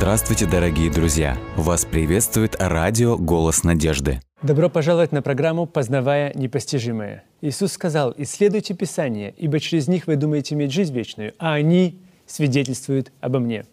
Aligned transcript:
Здравствуйте, 0.00 0.46
дорогие 0.46 0.90
друзья! 0.90 1.36
Вас 1.56 1.84
приветствует 1.84 2.56
радио 2.58 3.18
«Голос 3.18 3.64
надежды». 3.64 4.20
Добро 4.40 4.70
пожаловать 4.70 5.12
на 5.12 5.20
программу 5.20 5.66
«Познавая 5.66 6.32
непостижимое». 6.34 7.22
Иисус 7.42 7.72
сказал, 7.72 8.14
«Исследуйте 8.16 8.72
Писание, 8.72 9.34
ибо 9.36 9.60
через 9.60 9.88
них 9.88 10.06
вы 10.06 10.16
думаете 10.16 10.54
иметь 10.54 10.72
жизнь 10.72 10.94
вечную, 10.94 11.34
а 11.38 11.52
они 11.52 11.98
свидетельствуют 12.24 13.12
обо 13.20 13.40
мне». 13.40 13.66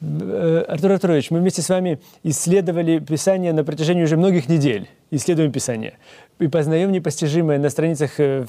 Э, 0.00 0.64
Артур 0.68 0.92
Артурович, 0.92 1.32
мы 1.32 1.40
вместе 1.40 1.62
с 1.62 1.68
вами 1.68 1.98
исследовали 2.22 3.00
Писание 3.00 3.52
на 3.52 3.64
протяжении 3.64 4.04
уже 4.04 4.16
многих 4.16 4.48
недель. 4.48 4.88
Исследуем 5.10 5.50
Писание. 5.50 5.94
И 6.38 6.46
познаем 6.46 6.92
непостижимое 6.92 7.58
на 7.58 7.70
страницах 7.70 8.20
э, 8.20 8.46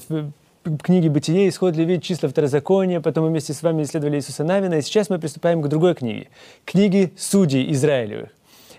книги 0.82 1.08
«Бытие», 1.08 1.48
«Исход», 1.48 1.76
«Левит», 1.76 2.02
«Числа», 2.02 2.28
«Второзаконие». 2.28 3.00
Потом 3.00 3.24
мы 3.24 3.30
вместе 3.30 3.52
с 3.52 3.62
вами 3.62 3.82
исследовали 3.82 4.16
Иисуса 4.16 4.44
Навина. 4.44 4.74
И 4.74 4.82
сейчас 4.82 5.10
мы 5.10 5.18
приступаем 5.18 5.62
к 5.62 5.68
другой 5.68 5.94
книге. 5.94 6.28
Книге 6.64 7.12
«Судей 7.16 7.70
Израилевых». 7.72 8.30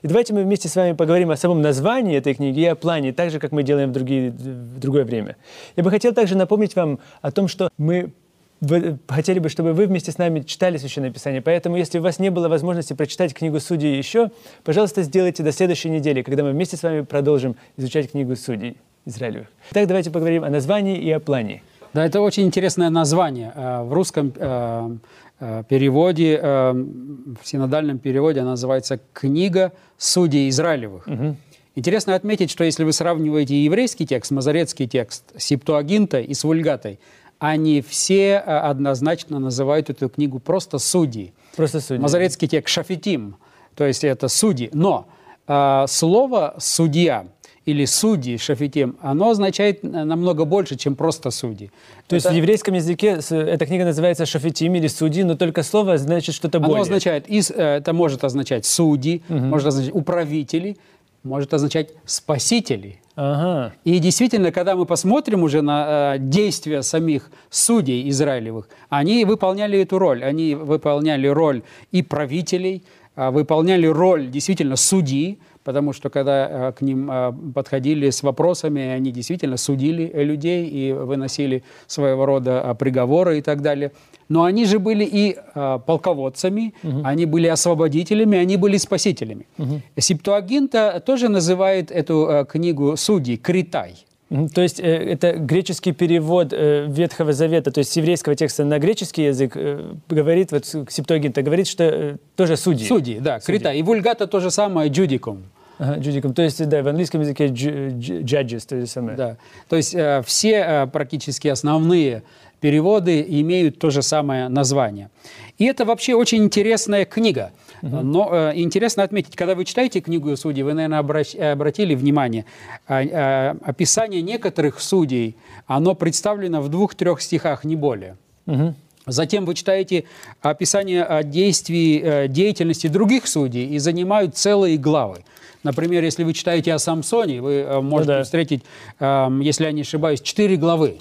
И 0.01 0.07
давайте 0.07 0.33
мы 0.33 0.43
вместе 0.43 0.67
с 0.67 0.75
вами 0.75 0.91
поговорим 0.91 1.31
о 1.31 1.37
самом 1.37 1.61
названии 1.61 2.17
этой 2.17 2.33
книги 2.33 2.59
и 2.59 2.65
о 2.65 2.75
плане, 2.75 3.13
так 3.13 3.31
же, 3.31 3.39
как 3.39 3.53
мы 3.53 3.63
делаем 3.63 3.89
в, 3.89 3.93
другие, 3.93 4.31
в 4.31 4.79
другое 4.79 5.05
время. 5.05 5.37
Я 5.77 5.83
бы 5.83 5.89
хотел 5.89 6.13
также 6.13 6.35
напомнить 6.35 6.75
вам 6.75 6.99
о 7.21 7.31
том, 7.31 7.47
что 7.47 7.69
мы 7.77 8.11
вы, 8.59 8.97
хотели 9.07 9.39
бы, 9.39 9.49
чтобы 9.49 9.73
вы 9.73 9.87
вместе 9.87 10.11
с 10.11 10.17
нами 10.17 10.41
читали 10.41 10.77
Священное 10.77 11.11
Писание. 11.11 11.41
Поэтому, 11.41 11.75
если 11.75 11.99
у 11.99 12.01
вас 12.01 12.19
не 12.19 12.31
было 12.31 12.47
возможности 12.47 12.93
прочитать 12.93 13.33
книгу 13.33 13.59
Судей 13.59 13.97
еще, 13.97 14.31
пожалуйста, 14.63 15.03
сделайте 15.03 15.43
до 15.43 15.51
следующей 15.51 15.89
недели, 15.89 16.21
когда 16.21 16.43
мы 16.43 16.51
вместе 16.51 16.77
с 16.77 16.83
вами 16.83 17.01
продолжим 17.01 17.55
изучать 17.77 18.11
книгу 18.11 18.35
Судей 18.35 18.77
Израилевых. 19.05 19.47
Итак, 19.71 19.87
давайте 19.87 20.11
поговорим 20.11 20.43
о 20.45 20.49
названии 20.49 20.97
и 20.97 21.11
о 21.11 21.19
плане. 21.19 21.61
Да, 21.93 22.05
это 22.05 22.21
очень 22.21 22.43
интересное 22.43 22.89
название. 22.89 23.51
Э, 23.55 23.83
в 23.83 23.93
русском 23.93 24.33
э, 24.35 24.97
э, 25.39 25.63
переводе, 25.69 26.39
в 26.41 27.39
синодальном 27.43 27.99
переводе 27.99 28.41
она 28.41 28.51
называется 28.51 28.99
«Книга 29.13 29.73
судей 29.97 30.49
Израилевых». 30.49 31.07
Угу. 31.07 31.35
Интересно 31.75 32.15
отметить, 32.15 32.51
что 32.51 32.63
если 32.63 32.83
вы 32.83 32.93
сравниваете 32.93 33.63
еврейский 33.63 34.05
текст, 34.05 34.31
мазорецкий 34.31 34.87
текст 34.87 35.23
с 35.35 35.43
Септуагинта 35.43 36.19
и 36.19 36.33
с 36.33 36.43
Вульгатой, 36.43 36.99
они 37.39 37.81
все 37.81 38.37
однозначно 38.37 39.39
называют 39.39 39.89
эту 39.89 40.07
книгу 40.07 40.39
просто 40.39 40.77
«Судьи». 40.77 41.33
Просто 41.55 41.81
«Судьи». 41.81 42.01
Мазорецкий 42.01 42.47
текст 42.47 42.73
«Шафитим», 42.73 43.37
то 43.75 43.85
есть 43.85 44.03
это 44.03 44.27
«Судьи». 44.27 44.69
Но 44.71 45.07
э, 45.47 45.85
слово 45.87 46.55
«судья» 46.59 47.25
или 47.65 47.85
судьи, 47.85 48.37
шафитим, 48.37 48.97
оно 49.01 49.29
означает 49.29 49.83
намного 49.83 50.45
больше, 50.45 50.75
чем 50.75 50.95
просто 50.95 51.31
судьи. 51.31 51.71
То 52.07 52.15
это... 52.15 52.15
есть 52.15 52.27
в 52.27 52.33
еврейском 52.33 52.73
языке 52.73 53.19
эта 53.29 53.65
книга 53.65 53.85
называется 53.85 54.25
шафитим 54.25 54.75
или 54.75 54.87
судьи, 54.87 55.23
но 55.23 55.35
только 55.35 55.63
слово 55.63 55.97
значит 55.97 56.35
что-то 56.35 56.59
более. 56.59 56.75
Оно 56.75 56.81
означает, 56.81 57.29
э, 57.29 57.77
это 57.77 57.93
может 57.93 58.23
означать 58.23 58.65
судьи, 58.65 59.21
угу. 59.29 59.37
может 59.39 59.67
означать 59.67 59.95
управители, 59.95 60.77
может 61.23 61.53
означать 61.53 61.91
спасители. 62.05 62.99
Ага. 63.15 63.73
И 63.83 63.99
действительно, 63.99 64.51
когда 64.51 64.75
мы 64.75 64.85
посмотрим 64.85 65.43
уже 65.43 65.61
на 65.61 66.15
э, 66.15 66.19
действия 66.19 66.81
самих 66.81 67.31
судей 67.49 68.09
израилевых, 68.09 68.67
они 68.89 69.23
выполняли 69.23 69.79
эту 69.79 69.99
роль. 69.99 70.23
Они 70.23 70.55
выполняли 70.55 71.27
роль 71.27 71.61
и 71.91 72.01
правителей, 72.01 72.83
э, 73.15 73.29
выполняли 73.29 73.85
роль 73.85 74.29
действительно 74.29 74.75
судьи, 74.75 75.37
потому 75.63 75.93
что 75.93 76.09
когда 76.09 76.69
э, 76.69 76.71
к 76.73 76.81
ним 76.81 77.09
э, 77.09 77.33
подходили 77.53 78.09
с 78.09 78.23
вопросами, 78.23 78.81
они 78.81 79.11
действительно 79.11 79.57
судили 79.57 80.11
людей 80.13 80.67
и 80.67 80.91
выносили 80.91 81.63
своего 81.87 82.25
рода 82.25 82.63
э, 82.65 82.75
приговоры 82.75 83.39
и 83.39 83.41
так 83.41 83.61
далее. 83.61 83.91
Но 84.29 84.43
они 84.43 84.65
же 84.65 84.79
были 84.79 85.03
и 85.03 85.37
полководцами, 85.85 86.73
угу. 86.81 87.01
они 87.03 87.25
были 87.25 87.47
освободителями, 87.47 88.37
они 88.37 88.57
были 88.57 88.77
спасителями. 88.77 89.45
Угу. 89.57 89.81
Септуагинта 89.97 91.03
тоже 91.05 91.29
называет 91.29 91.91
эту 91.91 92.47
книгу 92.49 92.95
судей 92.95 93.37
«Критай». 93.37 94.05
То 94.53 94.61
есть 94.61 94.79
э, 94.79 94.83
это 94.83 95.33
греческий 95.33 95.91
перевод 95.91 96.53
э, 96.53 96.85
Ветхого 96.87 97.33
Завета, 97.33 97.71
то 97.71 97.79
есть 97.79 97.91
с 97.91 97.95
еврейского 97.95 98.35
текста 98.35 98.65
на 98.65 98.79
греческий 98.79 99.25
язык 99.25 99.53
э, 99.55 99.93
говорит, 100.09 100.51
вот 100.51 100.65
Септуагинта 100.65 101.43
говорит, 101.43 101.67
что 101.67 102.17
тоже 102.35 102.57
судьи. 102.57 102.87
Судьи, 102.87 103.19
да, 103.19 103.39
судьи. 103.39 103.57
крита. 103.59 103.71
И 103.73 103.83
вульгата 103.83 104.25
то 104.25 104.39
же 104.39 104.49
самое, 104.49 104.89
джудикум. 104.89 105.43
Ага. 105.77 106.33
То 106.33 106.41
есть, 106.41 106.67
да, 106.67 106.81
в 106.81 106.87
английском 106.87 107.21
языке 107.21 107.47
judges, 107.47 108.65
то 108.67 108.79
же 108.79 108.87
самое. 108.87 109.17
Да. 109.17 109.37
То 109.69 109.75
есть 109.75 109.93
э, 109.93 110.21
все 110.25 110.51
э, 110.51 110.87
практически 110.87 111.47
основные 111.47 112.23
переводы 112.59 113.25
имеют 113.27 113.79
то 113.79 113.89
же 113.89 114.01
самое 114.01 114.47
название. 114.49 115.09
И 115.57 115.65
это 115.65 115.85
вообще 115.85 116.15
очень 116.15 116.43
интересная 116.43 117.05
книга. 117.05 117.51
Угу. 117.83 117.97
Но 117.97 118.29
э, 118.31 118.53
интересно 118.55 119.03
отметить, 119.03 119.35
когда 119.35 119.55
вы 119.55 119.65
читаете 119.65 119.99
книгу 119.99 120.35
судей, 120.37 120.63
вы, 120.63 120.73
наверное, 120.73 120.99
обратили 120.99 121.95
внимание, 121.95 122.45
э, 122.87 123.03
э, 123.03 123.49
описание 123.61 124.21
некоторых 124.21 124.79
судей, 124.79 125.35
оно 125.67 125.93
представлено 125.93 126.61
в 126.61 126.69
двух-трех 126.69 127.21
стихах, 127.21 127.65
не 127.65 127.75
более. 127.75 128.15
Угу. 128.45 128.73
Затем 129.05 129.43
вы 129.45 129.53
читаете 129.53 130.05
описание 130.41 131.23
действий, 131.25 132.01
э, 132.01 132.27
деятельности 132.29 132.87
других 132.87 133.27
судей 133.27 133.67
и 133.67 133.79
занимают 133.79 134.37
целые 134.37 134.77
главы. 134.77 135.25
Например, 135.63 136.03
если 136.03 136.23
вы 136.23 136.33
читаете 136.33 136.73
о 136.73 136.79
Самсоне, 136.79 137.41
вы 137.41 137.53
э, 137.53 137.81
можете 137.81 138.11
ну, 138.13 138.17
да. 138.19 138.23
встретить, 138.23 138.63
э, 139.01 139.39
если 139.41 139.65
я 139.65 139.73
не 139.73 139.81
ошибаюсь, 139.81 140.21
четыре 140.21 140.55
главы 140.55 140.99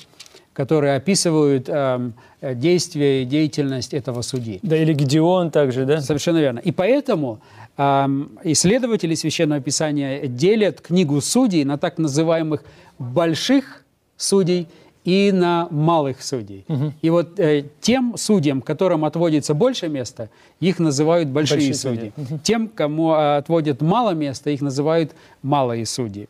которые 0.53 0.97
описывают 0.97 1.69
э, 1.69 2.11
действия 2.41 3.23
и 3.23 3.25
деятельность 3.25 3.95
этого 3.95 4.23
судьи. 4.23 4.61
Да, 4.63 4.77
или 4.77 4.93
Гедеон 4.93 5.51
также, 5.51 5.87
да? 5.87 6.01
Совершенно 6.01 6.39
верно. 6.39 6.59
И 6.59 6.73
поэтому 6.73 7.41
э, 7.77 8.07
исследователи 8.45 9.15
Священного 9.15 9.61
Писания 9.61 10.27
делят 10.27 10.81
книгу 10.81 11.21
судей 11.21 11.65
на 11.65 11.79
так 11.79 11.99
называемых 11.99 12.65
больших 12.99 13.85
судей 14.17 14.69
и 15.05 15.33
на 15.33 15.67
малых 15.71 16.23
судей. 16.23 16.65
Угу. 16.69 16.93
И 17.03 17.11
вот 17.11 17.41
э, 17.41 17.65
тем 17.81 18.15
судьям, 18.17 18.63
которым 18.63 19.05
отводится 19.05 19.55
больше 19.55 19.89
места, 19.89 20.29
их 20.61 20.79
называют 20.79 21.29
большие, 21.29 21.57
большие 21.57 21.75
судьи. 21.75 22.13
Угу. 22.17 22.41
Тем, 22.45 22.69
кому 22.69 23.13
э, 23.13 23.37
отводят 23.39 23.81
мало 23.81 24.11
места, 24.11 24.51
их 24.51 24.61
называют 24.61 25.13
малые 25.43 25.87
судьи. 25.87 26.29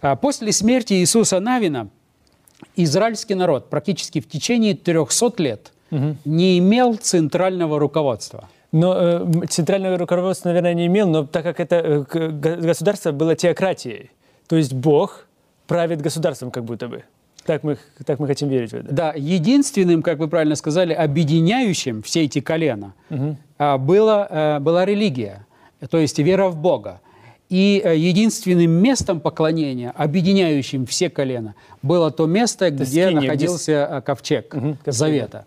А 0.00 0.16
после 0.16 0.52
смерти 0.52 0.94
Иисуса 0.94 1.40
Навина 1.40 1.88
израильский 2.76 3.34
народ 3.34 3.70
практически 3.70 4.20
в 4.20 4.28
течение 4.28 4.74
300 4.74 5.42
лет 5.42 5.72
угу. 5.90 6.16
не 6.24 6.58
имел 6.58 6.96
центрального 6.96 7.78
руководства. 7.78 8.48
Но 8.72 8.94
э, 8.96 9.46
центрального 9.48 9.96
руководства, 9.98 10.48
наверное, 10.48 10.74
не 10.74 10.86
имел, 10.86 11.08
но 11.08 11.24
так 11.24 11.44
как 11.44 11.60
это 11.60 12.06
э, 12.12 12.28
государство 12.30 13.12
было 13.12 13.36
теократией, 13.36 14.10
то 14.48 14.56
есть 14.56 14.72
Бог 14.72 15.26
правит 15.66 16.02
государством 16.02 16.50
как 16.50 16.64
будто 16.64 16.88
бы. 16.88 17.04
Так 17.46 17.62
мы, 17.62 17.76
так 18.04 18.18
мы 18.18 18.26
хотим 18.26 18.48
верить 18.48 18.70
в 18.70 18.74
это. 18.74 18.92
Да, 18.92 19.12
единственным, 19.14 20.02
как 20.02 20.18
вы 20.18 20.28
правильно 20.28 20.56
сказали, 20.56 20.92
объединяющим 20.92 22.02
все 22.02 22.24
эти 22.24 22.40
колена 22.40 22.94
угу. 23.10 23.36
было, 23.78 24.26
э, 24.28 24.58
была 24.60 24.84
религия, 24.84 25.46
то 25.90 25.98
есть 25.98 26.18
вера 26.18 26.48
в 26.48 26.56
Бога. 26.56 27.00
И 27.54 27.80
э, 27.84 27.96
единственным 27.96 28.72
местом 28.72 29.20
поклонения, 29.20 29.92
объединяющим 29.96 30.86
все 30.86 31.08
колена, 31.08 31.54
было 31.82 32.10
то 32.10 32.26
место, 32.26 32.68
где 32.72 32.84
скиния, 32.84 33.20
находился 33.20 33.86
где... 33.86 33.98
Э, 33.98 34.00
ковчег 34.00 34.54
угу, 34.54 34.76
Завета. 34.86 35.46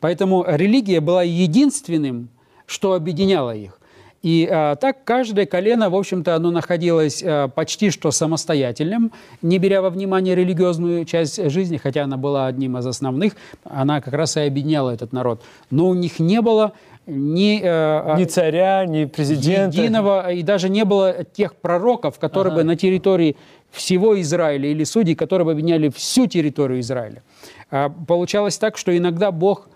Поэтому 0.00 0.44
религия 0.46 1.00
была 1.00 1.22
единственным, 1.22 2.28
что 2.66 2.92
объединяло 2.92 3.56
их. 3.56 3.80
И 4.22 4.46
а, 4.50 4.76
так 4.76 5.04
каждое 5.04 5.46
колено, 5.46 5.88
в 5.88 5.94
общем-то, 5.94 6.34
оно 6.34 6.50
находилось 6.50 7.22
а, 7.24 7.48
почти 7.48 7.90
что 7.90 8.10
самостоятельным, 8.10 9.12
не 9.40 9.58
беря 9.58 9.80
во 9.80 9.88
внимание 9.88 10.34
религиозную 10.34 11.06
часть 11.06 11.42
жизни, 11.50 11.78
хотя 11.78 12.04
она 12.04 12.18
была 12.18 12.48
одним 12.48 12.76
из 12.76 12.86
основных, 12.86 13.34
она 13.64 14.02
как 14.02 14.12
раз 14.12 14.36
и 14.36 14.40
объединяла 14.40 14.90
этот 14.90 15.12
народ. 15.12 15.42
Но 15.70 15.88
у 15.88 15.94
них 15.94 16.18
не 16.18 16.42
было 16.42 16.72
ни, 17.06 17.60
э, 17.62 18.16
ни 18.18 18.24
царя, 18.24 18.84
ни 18.84 19.04
президента. 19.04 19.76
Единого, 19.76 20.32
и 20.32 20.42
даже 20.42 20.68
не 20.68 20.84
было 20.84 21.24
тех 21.24 21.54
пророков, 21.54 22.18
которые 22.18 22.52
ага. 22.52 22.62
бы 22.62 22.64
на 22.64 22.76
территории 22.76 23.36
всего 23.70 24.20
Израиля, 24.20 24.68
или 24.68 24.84
судей, 24.84 25.14
которые 25.14 25.46
бы 25.46 25.52
объединяли 25.52 25.88
всю 25.88 26.26
территорию 26.26 26.80
Израиля. 26.80 27.22
А, 27.70 27.88
получалось 27.88 28.58
так, 28.58 28.76
что 28.76 28.96
иногда 28.96 29.30
Бог 29.30 29.68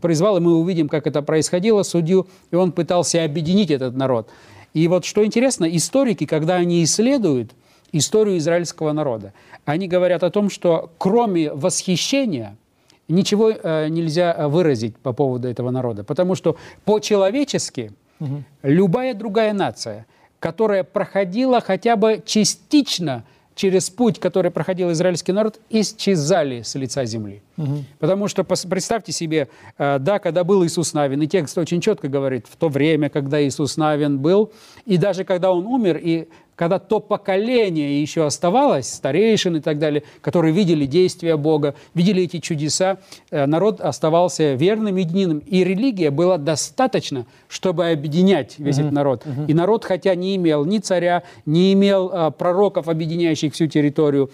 призвал, 0.00 0.38
и 0.38 0.40
мы 0.40 0.56
увидим, 0.56 0.88
как 0.88 1.06
это 1.06 1.22
происходило, 1.22 1.82
судью, 1.82 2.26
и 2.50 2.56
он 2.56 2.72
пытался 2.72 3.24
объединить 3.24 3.70
этот 3.70 3.94
народ. 3.94 4.30
И 4.74 4.86
вот 4.88 5.04
что 5.04 5.24
интересно, 5.24 5.64
историки, 5.64 6.26
когда 6.26 6.56
они 6.56 6.84
исследуют 6.84 7.52
историю 7.92 8.36
израильского 8.38 8.92
народа, 8.92 9.32
они 9.64 9.88
говорят 9.88 10.22
о 10.22 10.30
том, 10.30 10.50
что 10.50 10.90
кроме 10.98 11.52
восхищения– 11.52 12.56
ничего 13.08 13.50
э, 13.50 13.88
нельзя 13.88 14.34
э, 14.36 14.46
выразить 14.46 14.96
по 14.96 15.12
поводу 15.12 15.48
этого 15.48 15.70
народа, 15.70 16.04
потому 16.04 16.34
что 16.34 16.56
по-человечески 16.84 17.92
угу. 18.20 18.44
любая 18.62 19.14
другая 19.14 19.52
нация, 19.52 20.06
которая 20.38 20.84
проходила 20.84 21.60
хотя 21.60 21.96
бы 21.96 22.22
частично 22.24 23.24
через 23.54 23.90
путь, 23.90 24.20
который 24.20 24.52
проходил 24.52 24.92
израильский 24.92 25.32
народ, 25.32 25.58
исчезали 25.68 26.62
с 26.62 26.76
лица 26.76 27.04
земли. 27.04 27.42
Угу. 27.56 27.84
Потому 27.98 28.28
что 28.28 28.44
представьте 28.44 29.10
себе, 29.10 29.48
э, 29.78 29.98
да, 29.98 30.20
когда 30.20 30.44
был 30.44 30.64
Иисус 30.64 30.94
Навин, 30.94 31.22
и 31.22 31.26
текст 31.26 31.58
очень 31.58 31.80
четко 31.80 32.08
говорит, 32.08 32.46
в 32.48 32.56
то 32.56 32.68
время, 32.68 33.08
когда 33.08 33.42
Иисус 33.42 33.76
Навин 33.76 34.18
был, 34.18 34.52
и 34.86 34.96
даже 34.96 35.24
когда 35.24 35.50
он 35.50 35.66
умер, 35.66 35.98
и 36.00 36.28
когда 36.58 36.80
то 36.80 36.98
поколение 36.98 38.00
еще 38.02 38.26
оставалось, 38.26 38.92
старейшин 38.92 39.58
и 39.58 39.60
так 39.60 39.78
далее, 39.78 40.02
которые 40.20 40.52
видели 40.52 40.86
действия 40.86 41.36
Бога, 41.36 41.76
видели 41.94 42.24
эти 42.24 42.40
чудеса, 42.40 42.98
э, 43.30 43.46
народ 43.46 43.80
оставался 43.80 44.54
верным, 44.54 44.96
единым. 44.96 45.38
И 45.38 45.62
религия 45.62 46.10
была 46.10 46.36
достаточно, 46.36 47.26
чтобы 47.46 47.88
объединять 47.88 48.58
весь 48.58 48.78
этот 48.78 48.90
народ. 48.90 49.24
И 49.46 49.54
народ, 49.54 49.84
хотя 49.84 50.16
не 50.16 50.34
имел 50.34 50.64
ни 50.64 50.78
царя, 50.78 51.22
не 51.46 51.72
имел 51.74 52.10
а, 52.12 52.30
пророков, 52.32 52.88
объединяющих 52.88 53.54
всю 53.54 53.68
территорию, 53.68 54.28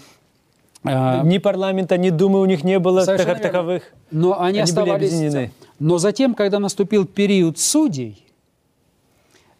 а, 0.82 1.22
ни 1.22 1.36
парламента, 1.36 1.98
ни 1.98 2.08
думы 2.08 2.40
у 2.40 2.46
них 2.46 2.64
не 2.64 2.78
было 2.78 3.04
так, 3.04 3.22
как 3.22 3.42
таковых. 3.42 3.82
Но 4.10 4.40
они, 4.40 4.48
они 4.48 4.60
оставались. 4.60 5.10
Были 5.10 5.26
объединены. 5.26 5.52
Но 5.78 5.98
затем, 5.98 6.34
когда 6.34 6.58
наступил 6.58 7.04
период 7.04 7.58
судей, 7.58 8.24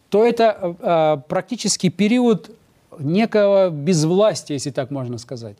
то 0.09 0.23
это 0.23 0.75
э, 0.79 1.27
практически 1.27 1.89
период 1.89 2.51
некого 2.99 3.69
безвластия, 3.69 4.55
если 4.55 4.71
так 4.71 4.91
можно 4.91 5.17
сказать. 5.17 5.57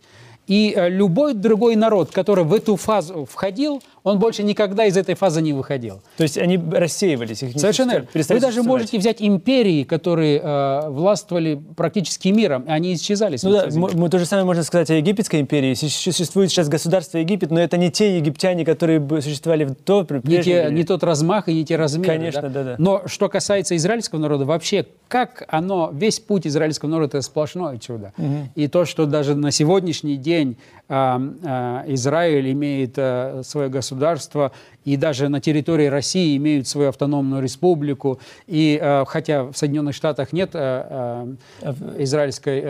И 0.48 0.74
э, 0.76 0.90
любой 0.90 1.34
другой 1.34 1.76
народ, 1.76 2.12
который 2.12 2.44
в 2.44 2.54
эту 2.54 2.76
фазу 2.76 3.26
входил, 3.26 3.82
он 4.06 4.20
больше 4.20 4.44
никогда 4.44 4.86
из 4.86 4.96
этой 4.96 5.16
фазы 5.16 5.42
не 5.42 5.52
выходил. 5.52 6.00
То 6.18 6.24
есть 6.24 6.38
они 6.38 6.58
рассеивались? 6.58 7.42
Их 7.42 7.60
Совершенно. 7.60 8.06
Вы 8.14 8.40
даже 8.40 8.62
можете 8.62 9.00
взять 9.00 9.18
империи, 9.20 9.84
которые 9.84 10.40
э, 10.40 10.90
властвовали 10.90 11.60
практически 11.76 12.28
миром, 12.28 12.62
и 12.68 12.70
они 12.70 12.94
исчезали. 12.94 13.38
Ну 13.42 13.52
да, 13.52 13.68
мы, 13.74 14.10
то 14.10 14.20
же 14.20 14.26
самое 14.28 14.46
можно 14.46 14.62
сказать 14.62 14.92
о 14.92 14.94
Египетской 14.94 15.42
империи. 15.42 15.74
Существует 15.74 16.52
сейчас 16.52 16.70
государство 16.70 17.18
Египет, 17.18 17.50
но 17.50 17.60
это 17.60 17.78
не 17.78 17.90
те 17.90 18.16
египтяне, 18.18 18.64
которые 18.64 19.02
существовали 19.22 19.66
в 19.66 19.74
то 19.74 20.06
не, 20.24 20.44
те, 20.44 20.68
не 20.70 20.84
тот 20.84 21.04
размах 21.04 21.50
и 21.50 21.54
не 21.56 21.66
те 21.66 21.76
размеры. 21.76 22.14
Конечно, 22.14 22.42
да? 22.44 22.50
да, 22.50 22.64
да. 22.64 22.76
Но 22.78 23.02
что 23.08 23.28
касается 23.28 23.76
израильского 23.76 24.20
народа, 24.20 24.46
вообще, 24.46 24.86
как 25.08 25.46
оно, 25.48 25.90
весь 25.92 26.20
путь 26.20 26.46
израильского 26.46 26.90
народа– 26.90 27.18
это 27.18 27.22
сплошное 27.24 27.80
чудо. 27.80 28.14
Угу. 28.20 28.50
И 28.54 28.68
то, 28.68 28.86
что 28.86 29.08
даже 29.08 29.34
на 29.34 29.50
сегодняшний 29.50 30.18
день 30.18 30.58
Израиль 30.88 32.52
имеет 32.52 32.94
э, 32.98 33.42
свое 33.44 33.70
государство, 33.70 34.52
и 34.84 34.98
даже 34.98 35.30
на 35.30 35.42
территории 35.42 35.88
России 35.88 36.38
имеют 36.38 36.68
свою 36.68 36.90
автономную 36.90 37.42
республику. 37.42 38.20
И 38.46 38.80
хотя 39.08 39.46
в 39.46 39.56
Соединенных 39.56 39.96
Штатах 39.96 40.32
нет 40.32 40.54
израильской 40.54 42.62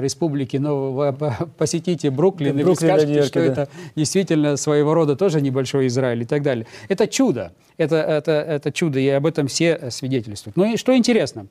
республики, 0.00 0.56
но 0.56 0.92
вы 0.92 1.14
посетите 1.56 2.10
Бруклин, 2.10 2.58
и 2.58 2.64
вы 2.64 2.74
скажете, 2.74 3.22
что 3.22 3.38
да. 3.38 3.46
это 3.46 3.68
действительно 3.94 4.56
своего 4.56 4.94
рода 4.94 5.14
тоже 5.14 5.40
небольшой 5.40 5.86
Израиль 5.86 6.22
и 6.22 6.26
так 6.26 6.42
далее. 6.42 6.66
Это 6.88 7.06
чудо. 7.06 7.52
Это, 7.76 7.96
это, 7.96 8.32
это 8.32 8.72
чудо, 8.72 8.98
и 8.98 9.06
об 9.08 9.26
этом 9.26 9.46
все 9.46 9.90
свидетельствуют. 9.90 10.56
Ну 10.56 10.64
и 10.64 10.76
что 10.76 10.96
интересно, 10.96 11.46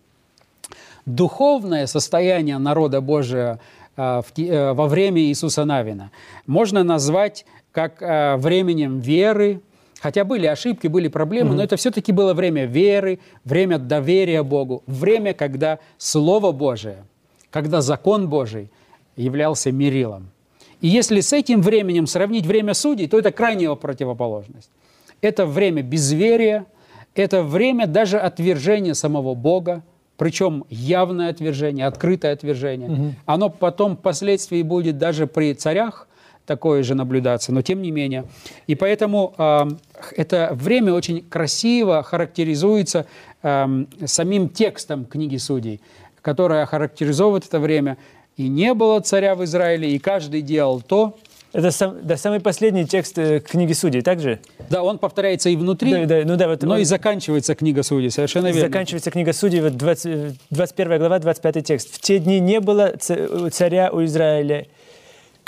духовное 1.06 1.88
состояние 1.88 2.58
народа 2.58 3.00
Божия 3.02 3.60
во 4.00 4.88
время 4.88 5.22
Иисуса 5.22 5.66
Навина 5.66 6.12
можно 6.46 6.84
назвать 6.84 7.46
как 7.72 8.02
э, 8.02 8.38
временем 8.38 9.00
веры, 9.00 9.62
хотя 10.00 10.24
были 10.24 10.48
ошибки, 10.48 10.88
были 10.88 11.08
проблемы, 11.08 11.52
mm-hmm. 11.52 11.58
но 11.58 11.64
это 11.64 11.76
все-таки 11.76 12.12
было 12.12 12.34
время 12.34 12.66
веры, 12.66 13.20
время 13.44 13.78
доверия 13.78 14.44
Богу, 14.44 14.84
время, 14.88 15.34
когда 15.34 15.80
Слово 15.98 16.52
Божие, 16.52 17.04
когда 17.52 17.82
закон 17.82 18.30
Божий 18.30 18.72
являлся 19.16 19.72
мерилом. 19.72 20.32
И 20.82 20.88
если 20.88 21.20
с 21.20 21.34
этим 21.34 21.62
временем 21.62 22.08
сравнить 22.08 22.46
время 22.46 22.74
судей, 22.74 23.08
то 23.08 23.20
это 23.20 23.32
крайняя 23.32 23.76
противоположность. 23.76 24.72
Это 25.22 25.46
время 25.46 25.84
безверия, 25.84 26.66
это 27.16 27.44
время 27.44 27.86
даже 27.86 28.18
отвержения 28.18 28.94
самого 28.94 29.36
Бога, 29.36 29.84
причем 30.20 30.66
явное 30.70 31.30
отвержение, 31.30 31.88
открытое 31.88 32.34
отвержение. 32.34 32.90
Угу. 32.90 33.14
Оно 33.26 33.50
потом 33.50 33.96
впоследствии 33.96 34.62
будет 34.64 34.98
даже 34.98 35.28
при 35.28 35.54
царях, 35.54 36.10
такое 36.46 36.84
же 36.84 36.94
наблюдаться, 36.94 37.54
но 37.54 37.62
тем 37.62 37.82
не 37.82 37.92
менее. 37.92 38.26
И 38.68 38.76
поэтому 38.76 39.34
э, 39.38 39.68
это 40.18 40.50
время 40.54 40.94
очень 40.94 41.22
красиво 41.22 42.04
характеризуется 42.04 43.06
э, 43.44 43.86
самим 44.06 44.50
текстом 44.50 45.06
книги 45.06 45.38
Судей, 45.38 45.80
которая 46.22 46.66
характеризовывает 46.66 47.46
это 47.46 47.60
время. 47.60 47.98
«И 48.36 48.50
не 48.50 48.74
было 48.74 49.00
царя 49.00 49.36
в 49.36 49.44
Израиле, 49.46 49.92
и 49.92 50.00
каждый 50.00 50.42
делал 50.42 50.82
то, 50.82 51.18
это 51.52 51.72
сам, 51.72 51.98
да, 52.04 52.16
самый 52.18 52.40
последний 52.40 52.86
текст 52.86 53.18
э, 53.18 53.40
книги 53.40 53.74
Судей, 53.74 54.02
так 54.02 54.20
же? 54.20 54.40
Да, 54.70 54.84
он 54.84 55.00
повторяется 55.00 55.50
и 55.50 55.56
внутри, 55.56 55.92
да, 55.92 56.06
да, 56.06 56.22
ну 56.26 56.36
да, 56.36 56.48
вот 56.48 56.62
но 56.62 56.76
он, 56.76 56.80
и 56.82 56.84
заканчивается 56.84 57.56
книга 57.56 57.82
Судей, 57.84 58.12
совершенно 58.12 58.48
верно. 58.48 58.62
Заканчивается 58.62 59.10
книга 59.10 59.34
Судей, 59.34 59.62
вот 59.62 59.76
20, 59.76 60.40
21 60.52 60.98
глава, 61.00 61.20
25 61.20 61.66
текст. 61.66 61.96
«В 61.96 62.00
те 62.00 62.20
дни 62.20 62.40
не 62.40 62.60
было 62.60 62.94
царя 63.52 63.90
у 63.92 64.04
Израиля, 64.04 64.68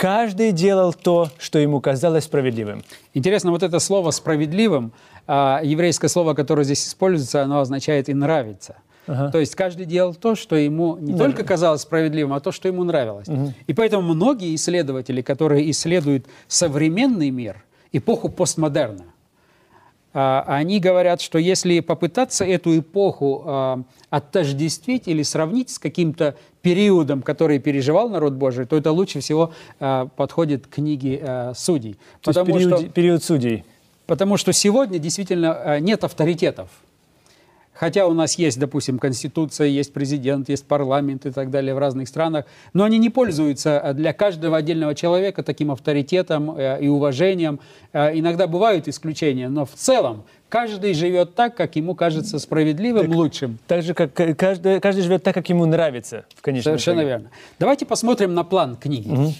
Каждый 0.02 0.50
делал 0.50 0.92
то, 0.92 1.30
что 1.38 1.60
ему 1.60 1.80
казалось 1.80 2.24
справедливым. 2.24 2.82
Интересно, 3.14 3.52
вот 3.52 3.62
это 3.62 3.78
слово 3.78 4.10
«справедливым», 4.10 4.92
а, 5.28 5.60
еврейское 5.62 6.08
слово, 6.08 6.34
которое 6.34 6.64
здесь 6.64 6.88
используется, 6.88 7.42
оно 7.44 7.60
означает 7.60 8.08
«и 8.08 8.14
нравится». 8.14 8.78
Ага. 9.06 9.30
То 9.30 9.38
есть 9.38 9.54
каждый 9.54 9.86
делал 9.86 10.14
то, 10.14 10.34
что 10.34 10.56
ему 10.56 10.96
не 10.98 11.12
да. 11.12 11.18
только 11.18 11.44
казалось 11.44 11.82
справедливым, 11.82 12.32
а 12.32 12.40
то, 12.40 12.52
что 12.52 12.68
ему 12.68 12.84
нравилось. 12.84 13.28
Угу. 13.28 13.52
И 13.66 13.74
поэтому 13.74 14.14
многие 14.14 14.54
исследователи, 14.54 15.22
которые 15.22 15.70
исследуют 15.70 16.26
современный 16.46 17.30
мир, 17.30 17.64
эпоху 17.92 18.28
постмодерна, 18.28 19.04
а, 20.14 20.44
они 20.46 20.78
говорят, 20.78 21.20
что 21.20 21.38
если 21.38 21.80
попытаться 21.80 22.44
эту 22.44 22.78
эпоху 22.78 23.42
а, 23.46 23.82
отождествить 24.10 25.08
или 25.08 25.22
сравнить 25.22 25.70
с 25.70 25.78
каким-то 25.78 26.36
периодом, 26.60 27.22
который 27.22 27.58
переживал 27.58 28.10
народ 28.10 28.34
Божий, 28.34 28.66
то 28.66 28.76
это 28.76 28.92
лучше 28.92 29.20
всего 29.20 29.52
а, 29.80 30.06
подходит 30.06 30.66
к 30.66 30.74
книге 30.74 31.52
Судей. 31.54 31.94
То 32.20 32.32
потому 32.32 32.46
есть 32.50 32.58
период, 32.58 32.80
что, 32.80 32.90
период 32.90 33.24
Судей. 33.24 33.64
Потому 34.06 34.36
что 34.36 34.52
сегодня 34.52 34.98
действительно 34.98 35.80
нет 35.80 36.04
авторитетов. 36.04 36.68
Хотя 37.72 38.06
у 38.06 38.12
нас 38.12 38.34
есть, 38.34 38.58
допустим, 38.58 38.98
конституция, 38.98 39.66
есть 39.66 39.92
президент, 39.92 40.48
есть 40.48 40.66
парламент 40.66 41.24
и 41.26 41.30
так 41.30 41.50
далее 41.50 41.74
в 41.74 41.78
разных 41.78 42.06
странах, 42.06 42.44
но 42.74 42.84
они 42.84 42.98
не 42.98 43.08
пользуются 43.08 43.92
для 43.94 44.12
каждого 44.12 44.58
отдельного 44.58 44.94
человека 44.94 45.42
таким 45.42 45.70
авторитетом 45.70 46.56
э, 46.56 46.78
и 46.82 46.88
уважением. 46.88 47.60
Э, 47.92 48.16
иногда 48.16 48.46
бывают 48.46 48.88
исключения, 48.88 49.48
но 49.48 49.64
в 49.64 49.72
целом 49.72 50.24
Каждый 50.52 50.92
живет 50.92 51.34
так, 51.34 51.54
как 51.54 51.76
ему 51.76 51.94
кажется 51.94 52.38
справедливым, 52.38 53.06
так, 53.06 53.16
лучшим. 53.16 53.58
Так 53.66 53.82
же, 53.82 53.94
как 53.94 54.12
каждый, 54.12 54.80
каждый 54.80 55.00
живет 55.00 55.22
так, 55.22 55.32
как 55.32 55.48
ему 55.48 55.64
нравится, 55.64 56.26
в 56.36 56.42
конечном 56.42 56.72
Совершенно 56.72 56.98
итоге. 56.98 57.08
верно. 57.08 57.30
Давайте 57.58 57.86
посмотрим 57.86 58.34
на 58.34 58.44
план 58.44 58.76
книги. 58.76 59.08
Угу. 59.08 59.32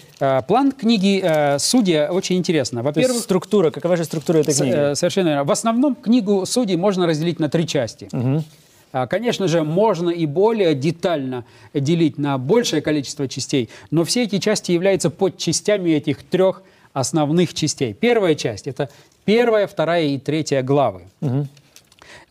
План 0.47 0.71
книги 0.71 1.21
э, 1.23 1.59
«Судья» 1.59 2.11
очень 2.11 2.37
интересно. 2.37 2.81
Во-первых, 2.81 3.21
структура. 3.21 3.69
Какова 3.69 3.95
же 3.95 4.05
структура 4.05 4.39
этой 4.39 4.55
книги? 4.55 4.73
Э, 4.75 4.95
совершенно 4.95 5.27
верно. 5.27 5.43
В 5.43 5.51
основном 5.51 5.93
книгу 5.93 6.47
«Судей» 6.47 6.77
можно 6.77 7.05
разделить 7.05 7.39
на 7.39 7.47
три 7.47 7.67
части. 7.67 8.09
Угу. 8.11 9.07
Конечно 9.07 9.47
же, 9.47 9.63
можно 9.63 10.09
и 10.09 10.25
более 10.25 10.73
детально 10.73 11.45
делить 11.75 12.17
на 12.17 12.39
большее 12.39 12.81
количество 12.81 13.27
частей, 13.27 13.69
но 13.91 14.03
все 14.03 14.23
эти 14.23 14.39
части 14.39 14.71
являются 14.71 15.11
подчастями 15.11 15.91
этих 15.91 16.23
трех 16.23 16.63
основных 16.93 17.53
частей. 17.53 17.93
Первая 17.93 18.35
часть– 18.35 18.67
это 18.67 18.89
первая, 19.25 19.67
вторая 19.67 20.05
и 20.05 20.17
третья 20.17 20.61
главы. 20.61 21.03
Угу. 21.21 21.47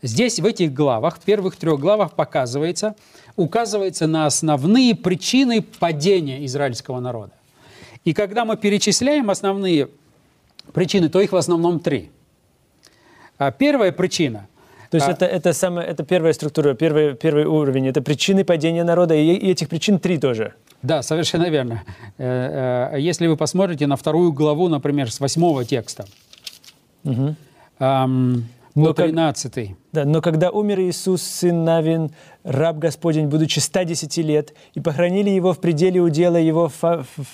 Здесь, 0.01 0.39
в 0.39 0.45
этих 0.45 0.73
главах, 0.73 1.17
в 1.17 1.21
первых 1.21 1.55
трех 1.55 1.79
главах 1.79 2.13
показывается, 2.13 2.95
указывается 3.35 4.07
на 4.07 4.25
основные 4.25 4.95
причины 4.95 5.61
падения 5.61 6.45
израильского 6.45 6.99
народа. 6.99 7.33
И 8.03 8.13
когда 8.13 8.45
мы 8.45 8.57
перечисляем 8.57 9.29
основные 9.29 9.89
причины, 10.73 11.09
то 11.09 11.21
их 11.21 11.31
в 11.31 11.37
основном 11.37 11.79
три. 11.79 12.11
А 13.37 13.51
первая 13.51 13.91
причина– 13.91 14.47
то 14.93 14.97
есть 14.97 15.07
а... 15.07 15.11
это, 15.11 15.25
это, 15.25 15.53
самая, 15.53 15.87
это 15.87 16.03
первая 16.03 16.33
структура, 16.33 16.75
первый, 16.75 17.15
первый 17.15 17.45
уровень. 17.45 17.87
Это 17.87 18.03
причины 18.03 18.43
падения 18.43 18.83
народа, 18.83 19.15
и, 19.15 19.33
и 19.33 19.49
этих 19.49 19.67
причин 19.67 19.97
три 19.97 20.19
тоже. 20.19 20.53
Да, 20.83 21.01
совершенно 21.01 21.49
верно. 21.49 21.81
Э, 22.19 22.91
э, 22.93 22.99
если 22.99 23.25
вы 23.25 23.35
посмотрите 23.35 23.87
на 23.87 23.95
вторую 23.95 24.31
главу, 24.33 24.69
например, 24.69 25.11
с 25.11 25.19
восьмого 25.19 25.65
текста, 25.65 26.05
угу. 27.03 27.35
эм, 27.79 28.47
по 28.73 28.93
13. 28.93 29.53
Как, 29.53 29.77
да, 29.91 30.05
но 30.05 30.21
когда 30.21 30.49
умер 30.49 30.79
Иисус, 30.81 31.21
сын 31.21 31.63
Навин, 31.63 32.11
раб 32.43 32.77
Господень, 32.77 33.27
будучи 33.27 33.59
110 33.59 34.17
лет, 34.17 34.53
и 34.73 34.79
похоронили 34.79 35.29
его 35.29 35.53
в 35.53 35.59
пределе 35.59 36.01
удела 36.01 36.37
его 36.37 36.71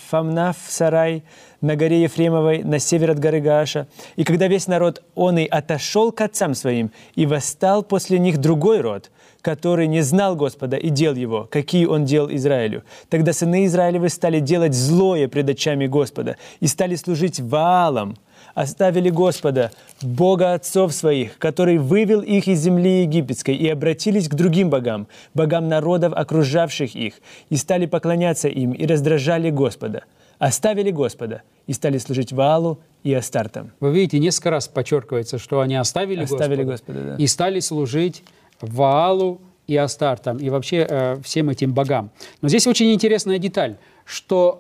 Фамна 0.10 0.54
в 0.54 0.72
сарай 0.72 1.24
на 1.62 1.76
горе 1.76 2.02
Ефремовой, 2.04 2.64
на 2.64 2.80
север 2.80 3.12
от 3.12 3.20
горы 3.20 3.40
Гааша. 3.40 3.88
И 4.18 4.24
когда 4.24 4.48
весь 4.48 4.68
народ 4.68 5.04
он 5.16 5.38
и 5.38 5.46
отошел 5.46 6.12
к 6.12 6.22
отцам 6.22 6.54
своим, 6.54 6.92
и 7.16 7.26
восстал 7.26 7.84
после 7.84 8.20
них 8.20 8.40
другой 8.40 8.82
род, 8.82 9.10
который 9.42 9.88
не 9.88 10.02
знал 10.02 10.36
Господа 10.36 10.78
и 10.78 10.90
дел 10.90 11.16
его, 11.16 11.48
какие 11.50 11.86
он 11.86 12.06
делал 12.06 12.30
Израилю. 12.32 12.84
Тогда 13.10 13.34
сыны 13.34 13.66
Израилевы 13.66 14.10
стали 14.10 14.40
делать 14.40 14.74
злое 14.74 15.28
пред 15.28 15.50
очами 15.50 15.88
Господа 15.88 16.38
и 16.60 16.68
стали 16.68 16.96
служить 16.96 17.40
Ваалам, 17.40 18.18
оставили 18.54 19.10
Господа, 19.10 19.72
Бога 20.02 20.54
отцов 20.54 20.94
своих, 20.94 21.38
который 21.38 21.78
вывел 21.78 22.22
их 22.22 22.48
из 22.48 22.60
земли 22.60 23.02
египетской, 23.02 23.56
и 23.56 23.68
обратились 23.70 24.28
к 24.28 24.36
другим 24.36 24.70
богам, 24.70 25.08
богам 25.34 25.68
народов, 25.68 26.14
окружавших 26.16 26.96
их, 26.96 27.16
и 27.50 27.56
стали 27.56 27.86
поклоняться 27.86 28.48
им, 28.48 28.72
и 28.72 28.86
раздражали 28.86 29.50
Господа. 29.50 30.04
Оставили 30.40 30.92
Господа, 30.92 31.42
и 31.68 31.74
стали 31.74 31.98
служить 31.98 32.32
Ваалу 32.32 32.80
и 33.04 33.14
Астартам. 33.14 33.72
Вы 33.80 33.92
видите, 33.92 34.20
несколько 34.20 34.52
раз 34.52 34.68
подчеркивается, 34.68 35.38
что 35.38 35.60
они 35.60 35.76
оставили, 35.76 36.24
Оставили 36.24 36.64
Господа, 36.64 36.94
Господа, 36.94 37.18
да. 37.18 37.24
и 37.24 37.28
стали 37.28 37.60
служить 37.60 38.24
Ваалу 38.62 39.42
и 39.68 39.76
Астартам, 39.76 40.38
и 40.38 40.50
вообще 40.50 40.86
э, 40.90 41.22
всем 41.24 41.50
этим 41.50 41.74
богам. 41.74 42.10
Но 42.42 42.50
здесь 42.50 42.66
очень 42.68 42.92
интересная 42.92 43.38
деталь, 43.38 43.78
что 44.06 44.60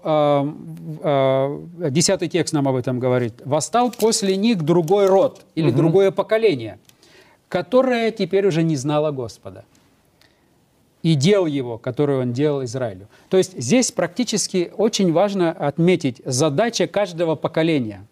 э, 1.03 1.59
э, 1.81 1.89
десятый 1.89 2.27
текст 2.27 2.53
нам 2.53 2.67
об 2.67 2.75
этом 2.75 2.99
говорит. 2.99 3.33
«Восстал 3.43 3.91
после 3.91 4.37
них 4.37 4.61
другой 4.63 5.07
род 5.07 5.41
или 5.55 5.71
другое 5.71 6.11
поколение, 6.11 6.77
которое 7.47 8.11
теперь 8.11 8.47
уже 8.47 8.63
не 8.63 8.75
знало 8.75 9.11
Господа» 9.11 9.65
и 11.01 11.15
дел 11.15 11.45
его, 11.45 11.77
который 11.77 12.17
он 12.17 12.33
делал 12.33 12.63
Израилю. 12.65 13.07
То 13.29 13.37
есть 13.37 13.57
здесь 13.57 13.91
практически 13.91 14.71
очень 14.75 15.13
важно 15.13 15.51
отметить 15.51 16.21
задача 16.25 16.87
каждого 16.87 17.35
поколения. 17.35 18.05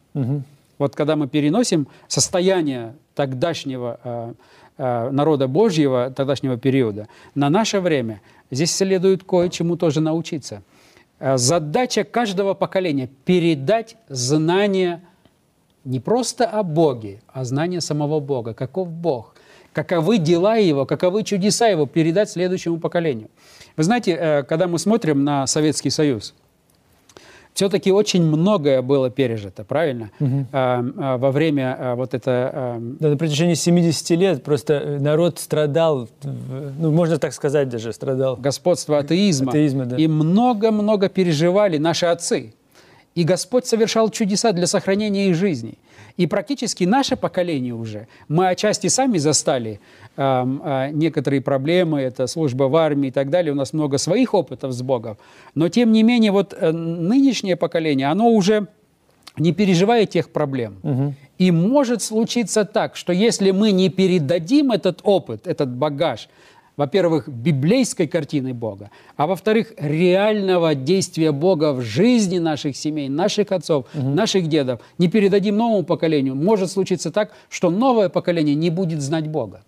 Вот 0.77 0.95
когда 0.95 1.15
мы 1.15 1.27
переносим 1.27 1.87
состояние 2.07 2.95
тогдашнего 3.15 3.99
э, 4.03 4.09
э, 4.09 4.33
народа 4.77 5.47
Божьего, 5.47 6.11
тогдашнего 6.11 6.57
периода, 6.57 7.07
на 7.35 7.49
наше 7.49 7.79
время, 7.79 8.21
здесь 8.51 8.75
следует 8.75 9.23
кое-чему 9.23 9.75
тоже 9.75 10.01
научиться. 10.01 10.61
Э, 11.19 11.37
Задача 11.37 12.03
каждого 12.03 12.53
поколения– 12.53 13.09
передать 13.25 13.97
знание 14.09 15.01
не 15.83 15.99
просто 15.99 16.45
о 16.45 16.63
Боге, 16.63 17.21
а 17.27 17.45
знание 17.45 17.81
самого 17.81 18.19
Бога. 18.19 18.53
Каков 18.53 18.89
Бог? 18.89 19.35
Каковы 19.73 20.17
дела 20.17 20.57
Его, 20.57 20.85
каковы 20.85 21.23
чудеса 21.23 21.67
Его 21.67 21.85
передать 21.85 22.29
следующему 22.29 22.77
поколению. 22.77 23.29
Вы 23.77 23.83
знаете, 23.83 24.11
э, 24.11 24.43
когда 24.43 24.67
мы 24.67 24.79
смотрим 24.79 25.23
на 25.23 25.47
Советский 25.47 25.89
Союз, 25.89 26.33
все-таки 27.57 27.91
очень 27.91 28.21
многое 28.21 28.83
было 28.83 29.09
пережито, 29.09 29.63
правильно? 29.63 30.11
А, 30.51 30.85
а, 30.95 31.17
Во 31.17 31.31
время 31.31 31.75
а, 31.79 31.95
вот 31.95 32.13
это 32.13 32.51
а, 32.53 32.77
Да, 32.99 33.09
на 33.09 33.17
протяжении 33.17 33.55
70 33.55 34.09
лет 34.11 34.43
просто 34.43 34.73
э, 34.73 34.99
народ 34.99 35.39
страдал, 35.39 36.07
ну, 36.23 36.91
можно 36.91 37.17
так 37.17 37.33
сказать 37.33 37.67
даже, 37.67 37.93
страдал. 37.93 38.35
господства 38.35 38.99
атеизма. 38.99 39.49
Атеизма, 39.49 39.85
да. 39.85 39.95
И 39.95 40.05
много-много 40.05 41.09
переживали 41.09 41.79
наши 41.79 42.05
отцы. 42.05 42.53
И 43.15 43.23
Господь 43.23 43.65
совершал 43.65 44.11
чудеса 44.11 44.51
для 44.51 44.67
сохранения 44.67 45.29
их 45.29 45.35
жизней. 45.35 45.79
И 46.15 46.27
практически 46.27 46.83
наше 46.83 47.15
поколение 47.15 47.73
уже, 47.73 48.07
мы 48.27 48.49
отчасти 48.49 48.85
сами 48.85 49.17
застали 49.17 49.79
некоторые 50.17 51.41
проблемы, 51.41 52.01
это 52.01 52.27
служба 52.27 52.63
в 52.63 52.75
армии 52.75 53.09
и 53.09 53.11
так 53.11 53.29
далее, 53.29 53.51
у 53.51 53.55
нас 53.55 53.73
много 53.73 53.97
своих 53.99 54.33
опытов 54.33 54.71
с 54.73 54.81
Богом. 54.81 55.17
Но 55.55 55.69
тем 55.69 55.91
не 55.91 56.03
менее, 56.03 56.31
вот 56.31 56.55
э, 56.57 56.71
нынешнее 56.71 57.55
поколение, 57.55 58.07
оно 58.07 58.29
уже 58.29 58.67
не 59.37 59.53
переживает 59.53 60.09
тех 60.09 60.29
проблем. 60.29 60.77
И 61.37 61.51
может 61.51 62.01
случиться 62.01 62.65
так, 62.65 62.95
что 62.95 63.13
если 63.13 63.51
мы 63.51 63.71
не 63.71 63.89
передадим 63.89 64.71
этот 64.71 65.01
опыт, 65.03 65.45
этот 65.45 65.69
багаж, 65.69 66.29
во-первых, 66.77 67.27
библейской 67.27 68.07
картины 68.07 68.53
Бога, 68.53 68.89
а 69.15 69.27
во-вторых, 69.27 69.73
реального 69.77 70.73
действия 70.73 71.31
Бога 71.31 71.73
в 71.73 71.81
жизни 71.81 72.39
наших 72.39 72.75
семей, 72.75 73.09
наших 73.09 73.51
отцов, 73.51 73.85
наших 73.93 74.47
дедов, 74.47 74.79
не 74.97 75.07
передадим 75.07 75.57
новому 75.57 75.83
поколению, 75.83 76.35
может 76.35 76.71
случиться 76.71 77.11
так, 77.11 77.31
что 77.49 77.69
новое 77.69 78.09
поколение 78.09 78.55
не 78.55 78.71
будет 78.71 79.01
знать 79.01 79.27
Бога. 79.27 79.61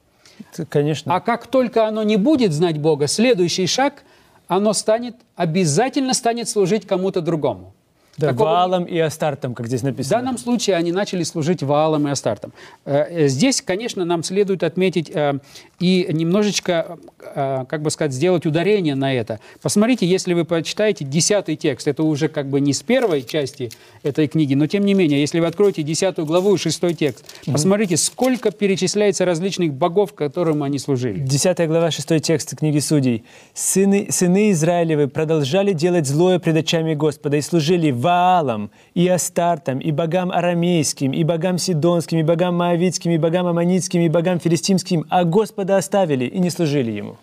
Конечно. 0.70 1.16
А 1.16 1.20
как 1.20 1.48
только 1.48 1.88
оно 1.88 2.04
не 2.04 2.18
будет 2.18 2.54
знать 2.54 2.78
Бога, 2.78 3.08
следующий 3.08 3.68
шаг, 3.68 4.04
оно 4.48 4.74
станет, 4.74 5.16
обязательно 5.36 6.14
станет 6.14 6.50
служить 6.50 6.88
кому-то 6.88 7.22
другому. 7.22 7.74
Да, 8.20 8.28
Какого- 8.28 8.48
Ваалом 8.50 8.84
и 8.86 8.98
Астартом, 9.00 9.54
как 9.56 9.68
здесь 9.68 9.82
В 9.82 9.86
написано. 9.86 10.18
данном 10.18 10.38
случае 10.38 10.76
они 10.76 10.92
начали 10.92 11.24
служить 11.24 11.64
Ваалом 11.64 12.08
и 12.08 12.12
Астартом. 12.12 12.54
Э, 12.86 13.06
э, 13.10 13.28
Здесь, 13.28 13.62
конечно, 13.62 14.06
нам 14.06 14.24
следует 14.24 14.64
отметить 14.64 15.10
э, 15.14 15.40
и 15.80 16.08
немножечко, 16.12 16.98
как 17.34 17.82
бы 17.82 17.90
сказать, 17.92 18.12
сделать 18.14 18.46
ударение 18.46 18.96
на 18.96 19.14
это. 19.14 19.40
Посмотрите, 19.62 20.06
если 20.06 20.34
вы 20.34 20.44
почитаете 20.46 21.06
десятый 21.06 21.56
текст, 21.56 21.88
это 21.88 22.04
уже 22.04 22.28
как 22.28 22.48
бы 22.50 22.60
не 22.60 22.74
с 22.74 22.82
первой 22.82 23.24
части 23.24 23.72
этой 24.04 24.28
книги, 24.28 24.56
но 24.56 24.68
тем 24.68 24.86
не 24.86 24.94
менее, 24.94 25.22
если 25.22 25.40
вы 25.40 25.46
откроете 25.46 25.84
десятую 25.84 26.26
главу 26.26 26.56
и 26.56 26.58
шестой 26.58 26.94
текст, 26.94 27.24
посмотрите, 27.46 27.96
сколько 27.98 28.52
перечисляется 28.52 29.26
различных 29.26 29.74
богов, 29.74 30.14
которым 30.14 30.64
они 30.64 30.80
служили. 30.80 31.20
10 31.20 31.68
глава, 31.68 31.92
6 31.92 32.20
текст 32.20 32.58
книги 32.58 32.80
Судей. 32.80 33.24
«Сыны, 33.54 34.08
«Сыны 34.12 34.52
Израилевы 34.52 35.08
продолжали 35.08 35.74
делать 35.74 36.08
злое 36.08 36.40
пред 36.40 36.58
очами 36.58 36.94
Господа 36.94 37.38
и 37.38 37.42
служили 37.42 37.92
Ваалам, 38.10 38.70
и 39.02 39.08
Астартам, 39.08 39.78
и 39.88 39.92
богам 39.92 40.32
арамейским, 40.32 41.12
и 41.20 41.24
богам 41.24 41.58
сидонским, 41.58 42.18
и 42.20 42.24
богам 42.24 42.54
моавитским, 42.62 43.12
и 43.12 43.18
богам 43.18 43.46
аммонитским, 43.48 44.02
и 44.02 44.10
богам 44.10 44.40
филистимским, 44.40 45.06
а 45.10 45.24
Господа 45.24 45.78
оставили 45.78 46.26
и 46.26 46.40
не 46.40 46.50
служили 46.50 46.92
Ему». 47.02 47.16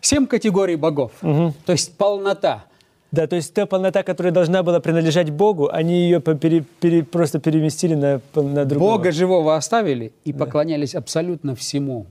Семь 0.00 0.26
категорий 0.26 0.76
богов, 0.76 1.10
то 1.66 1.72
есть 1.72 1.96
полнота. 1.96 2.64
Да, 3.12 3.26
то 3.26 3.36
есть 3.36 3.54
та 3.54 3.66
полнота, 3.66 4.02
которая 4.02 4.32
должна 4.32 4.62
была 4.62 4.80
принадлежать 4.80 5.30
Богу, 5.30 5.68
они 5.78 5.92
ее 6.04 6.18
пере- 6.20 6.64
пере- 6.80 7.02
просто 7.04 7.38
переместили 7.40 7.94
на, 7.94 8.20
на 8.34 8.64
другого. 8.64 8.96
Бога 8.96 9.12
живого 9.12 9.54
оставили 9.54 10.12
и 10.28 10.32
поклонялись 10.32 10.94
абсолютно 10.94 11.54
всему, 11.54 12.06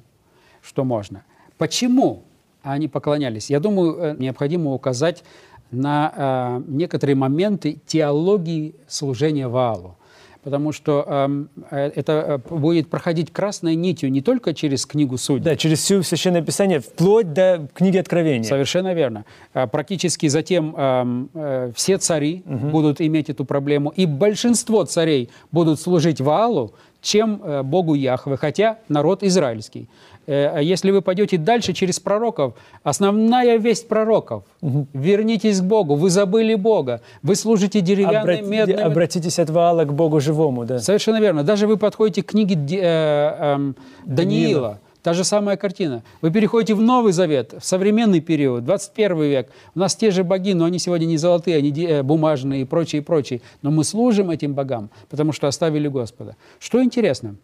что 0.62 0.84
можно. 0.84 1.24
Почему 1.58 2.22
они 2.64 2.88
поклонялись? 2.88 3.50
Я 3.50 3.60
думаю, 3.60 3.98
э, 4.00 4.16
необходимо 4.20 4.74
указать 4.74 5.24
на 5.72 6.14
э, 6.16 6.62
некоторые 6.68 7.16
моменты 7.16 7.80
теологии 7.86 8.76
служения 8.88 9.48
Ваалу. 9.48 9.96
Потому 10.44 10.72
что 10.72 11.06
эм, 11.08 11.50
э, 11.70 11.92
это 11.96 12.42
э, 12.50 12.56
будет 12.56 12.90
проходить 12.90 13.32
красной 13.32 13.76
нитью 13.76 14.12
не 14.12 14.22
только 14.22 14.56
через 14.56 14.88
книгу 14.88 15.18
Судей, 15.18 15.44
Да, 15.44 15.56
через 15.56 15.80
всю 15.80 16.02
Священное 16.02 16.42
Писание, 16.42 16.80
вплоть 16.80 17.32
до 17.32 17.68
книги 17.76 17.98
Откровения. 17.98 18.44
Совершенно 18.44 18.94
верно. 18.94 19.26
А, 19.54 19.68
Практически 19.68 20.28
затем 20.28 20.76
эм, 20.76 21.30
э, 21.36 21.72
все 21.76 22.00
цари 22.00 22.42
будут 22.46 23.02
иметь 23.02 23.30
эту 23.30 23.46
проблему, 23.46 23.94
и 23.96 24.08
большинство 24.08 24.84
царей 24.84 25.30
будут 25.52 25.80
служить 25.80 26.20
Ваалу, 26.20 26.74
чем 27.02 27.42
э, 27.44 27.64
Богу 27.64 27.94
Яхве, 27.94 28.38
хотя 28.38 28.78
народ 28.88 29.24
израильский. 29.24 29.90
Э, 30.28 30.52
а 30.56 30.62
Если 30.62 30.92
вы 30.92 31.02
пойдете 31.02 31.38
дальше 31.38 31.74
через 31.74 32.00
пророков, 32.00 32.54
основная 32.84 33.58
весть 33.58 33.88
пророков– 33.88 34.44
вернитесь 34.94 35.62
к 35.62 35.64
Богу, 35.64 35.96
вы 35.96 36.10
забыли 36.10 36.56
Бога, 36.56 37.02
вы 37.24 37.36
служите 37.36 37.82
деревянным, 37.82 38.24
Обрати- 38.24 38.48
медным. 38.48 38.86
Обратитесь 38.86 39.40
от 39.40 39.50
Ваала 39.50 39.86
к 39.86 39.94
Богу 39.94 40.20
живому, 40.20 40.66
да. 40.66 40.80
Совершенно 40.80 41.20
верно. 41.20 41.44
Даже 41.44 41.68
вы 41.68 41.78
подходите 41.78 42.24
к 42.24 42.28
книге 42.28 42.56
э, 42.56 43.36
эм, 43.40 43.76
Даниила, 44.06 44.80
та 45.02 45.14
же 45.14 45.24
самая 45.24 45.58
картина. 45.58 46.04
Вы 46.22 46.32
переходите 46.32 46.76
в 46.76 46.82
Новый 46.82 47.14
Завет, 47.14 47.54
в 47.60 47.66
современный 47.66 48.22
период, 48.22 48.64
21 48.64 49.22
век. 49.24 49.50
У 49.76 49.80
нас 49.80 49.96
те 49.96 50.12
же 50.12 50.24
боги, 50.24 50.54
но 50.54 50.66
они 50.66 50.80
сегодня 50.80 51.06
не 51.06 51.18
золотые, 51.18 51.58
они 51.58 51.72
э, 51.84 52.04
бумажные 52.04 52.62
и 52.62 52.66
прочее, 52.66 53.02
и 53.02 53.06
прочее. 53.06 53.42
Но 53.64 53.72
мы 53.72 53.84
служим 53.84 54.30
этим 54.30 54.54
богам, 54.54 54.90
потому 55.10 55.32
что 55.32 55.48
оставили 55.48 55.88
Господа. 55.88 56.36
Что 56.60 56.84
интересно, 56.84 57.36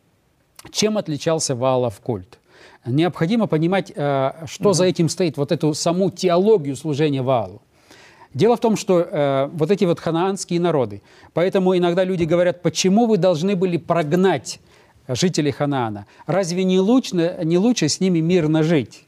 чем 0.72 0.98
отличался 0.98 1.56
Ваалов 1.56 2.00
культ? 2.02 2.38
Необходимо 2.86 3.48
понимать, 3.48 3.92
э, 3.96 4.32
что 4.46 4.74
за 4.74 4.86
этим 4.86 5.10
стоит, 5.10 5.38
вот 5.38 5.52
эту 5.52 5.74
саму 5.74 6.10
теологию 6.10 6.76
служения 6.76 7.22
Ваалу. 7.22 7.62
Дело 8.34 8.56
в 8.56 8.60
том, 8.60 8.78
что 8.78 9.00
э, 9.00 9.50
вот 9.54 9.72
эти 9.72 9.86
вот 9.86 10.00
ханаанские 10.00 10.60
народы, 10.60 11.02
поэтому 11.34 11.76
иногда 11.76 12.04
люди 12.04 12.24
говорят, 12.24 12.62
почему 12.62 13.08
вы 13.08 13.18
должны 13.18 13.56
были 13.56 13.78
прогнать 13.78 14.60
жителей 15.08 15.52
Ханаана? 15.52 16.06
Разве 16.28 16.64
не 16.64 16.80
лучше, 16.80 17.40
не 17.44 17.58
лучше 17.58 17.90
с 17.90 18.00
ними 18.00 18.20
мирно 18.20 18.64
жить? 18.64 19.07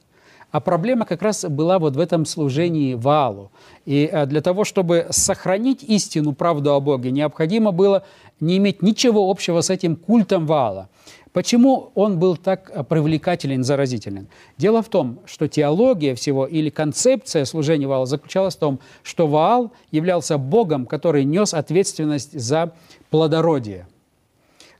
А 0.51 0.59
проблема 0.59 1.05
как 1.05 1.21
раз 1.21 1.45
была 1.45 1.77
вот 1.77 1.95
в 1.95 1.99
этом 1.99 2.25
служении 2.25 2.95
Ваалу. 2.95 3.51
И 3.85 4.09
э, 4.11 4.25
для 4.25 4.41
того, 4.41 4.63
чтобы 4.63 5.07
сохранить 5.11 5.83
истину, 5.83 6.33
правду 6.33 6.73
о 6.73 6.79
Боге, 6.79 7.11
необходимо 7.11 7.71
было 7.71 8.03
не 8.39 8.57
иметь 8.57 8.81
ничего 8.81 9.29
общего 9.29 9.61
с 9.61 9.69
этим 9.69 9.95
культом 9.95 10.47
Ваала. 10.47 10.89
Почему 11.33 11.91
он 11.93 12.17
был 12.17 12.35
так 12.35 12.71
э, 12.73 12.83
привлекателен, 12.83 13.63
заразителен? 13.63 14.27
Дело 14.57 14.81
в 14.81 14.89
том, 14.89 15.19
что 15.25 15.47
теология 15.47 16.15
всего 16.15 16.47
или 16.47 16.71
концепция 16.71 17.45
служения 17.45 17.85
Ваала 17.85 18.07
заключалась 18.07 18.55
в 18.55 18.59
том, 18.59 18.79
что 19.03 19.27
Ваал 19.27 19.71
являлся 19.91 20.39
Богом, 20.39 20.87
который 20.87 21.25
нес 21.25 21.53
ответственность 21.53 22.39
за 22.39 22.73
плодородие. 23.11 23.85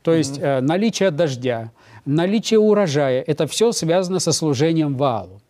То 0.02 0.16
есть 0.16 0.40
э, 0.40 0.62
наличие 0.62 1.12
дождя, 1.12 1.72
наличие 2.06 2.60
урожая– 2.60 3.22
это 3.28 3.46
все 3.46 3.72
связано 3.72 4.18
со 4.18 4.32
служением 4.32 4.96
Ваалу. 4.96 5.42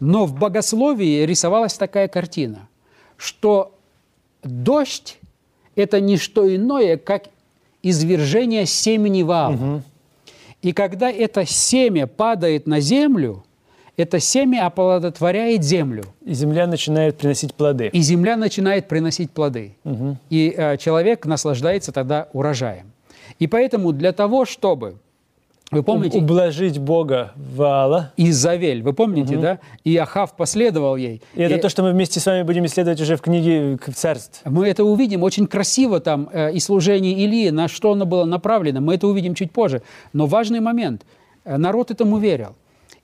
Но 0.00 0.26
в 0.26 0.34
богословии 0.34 1.24
рисовалась 1.24 1.74
такая 1.74 2.08
картина, 2.08 2.68
что 3.16 3.74
дождь– 4.42 5.18
это 5.76 6.00
не 6.00 6.16
что 6.16 6.54
иное, 6.54 6.96
как 6.96 7.24
извержение 7.82 8.66
семени 8.66 9.22
Ваала. 9.22 9.54
Угу. 9.54 9.82
И 10.62 10.72
когда 10.72 11.10
это 11.10 11.44
семя 11.44 12.06
падает 12.06 12.66
на 12.66 12.80
землю, 12.80 13.44
это 13.96 14.20
семя 14.20 14.66
оплодотворяет 14.66 15.64
землю. 15.64 16.04
И 16.24 16.32
земля 16.32 16.66
начинает 16.68 17.16
приносить 17.16 17.54
плоды. 17.54 17.88
И 17.92 18.00
земля 18.00 18.36
начинает 18.36 18.86
приносить 18.86 19.30
плоды. 19.30 19.74
Угу. 19.84 20.16
И 20.30 20.54
э, 20.56 20.76
человек 20.76 21.26
наслаждается 21.26 21.90
тогда 21.90 22.28
урожаем. 22.32 22.92
И 23.40 23.46
поэтому 23.46 23.92
для 23.92 24.12
того, 24.12 24.44
чтобы 24.44 24.98
вы 25.70 25.82
помните? 25.82 26.18
Ублажить 26.18 26.78
Бога 26.78 27.32
Ваала. 27.36 28.12
Изавель, 28.16 28.82
вы 28.82 28.94
помните, 28.94 29.34
угу. 29.34 29.42
да? 29.42 29.58
И 29.84 29.96
Ахав 29.96 30.34
последовал 30.34 30.96
ей. 30.96 31.20
И 31.34 31.42
это 31.42 31.56
и... 31.56 31.60
то, 31.60 31.68
что 31.68 31.82
мы 31.82 31.92
вместе 31.92 32.20
с 32.20 32.26
вами 32.26 32.42
будем 32.42 32.64
исследовать 32.64 33.00
уже 33.00 33.16
в 33.16 33.20
книге 33.20 33.78
«Царств». 33.94 34.40
Мы 34.44 34.66
это 34.66 34.84
увидим 34.84 35.22
очень 35.22 35.46
красиво 35.46 36.00
там, 36.00 36.30
э, 36.32 36.52
и 36.52 36.60
служение 36.60 37.12
Илии, 37.12 37.50
на 37.50 37.68
что 37.68 37.92
оно 37.92 38.06
было 38.06 38.24
направлено. 38.24 38.80
Мы 38.80 38.94
это 38.94 39.06
увидим 39.06 39.34
чуть 39.34 39.52
позже. 39.52 39.82
Но 40.14 40.26
важный 40.26 40.60
момент. 40.60 41.04
Э, 41.44 41.58
народ 41.58 41.90
этому 41.90 42.16
верил. 42.16 42.54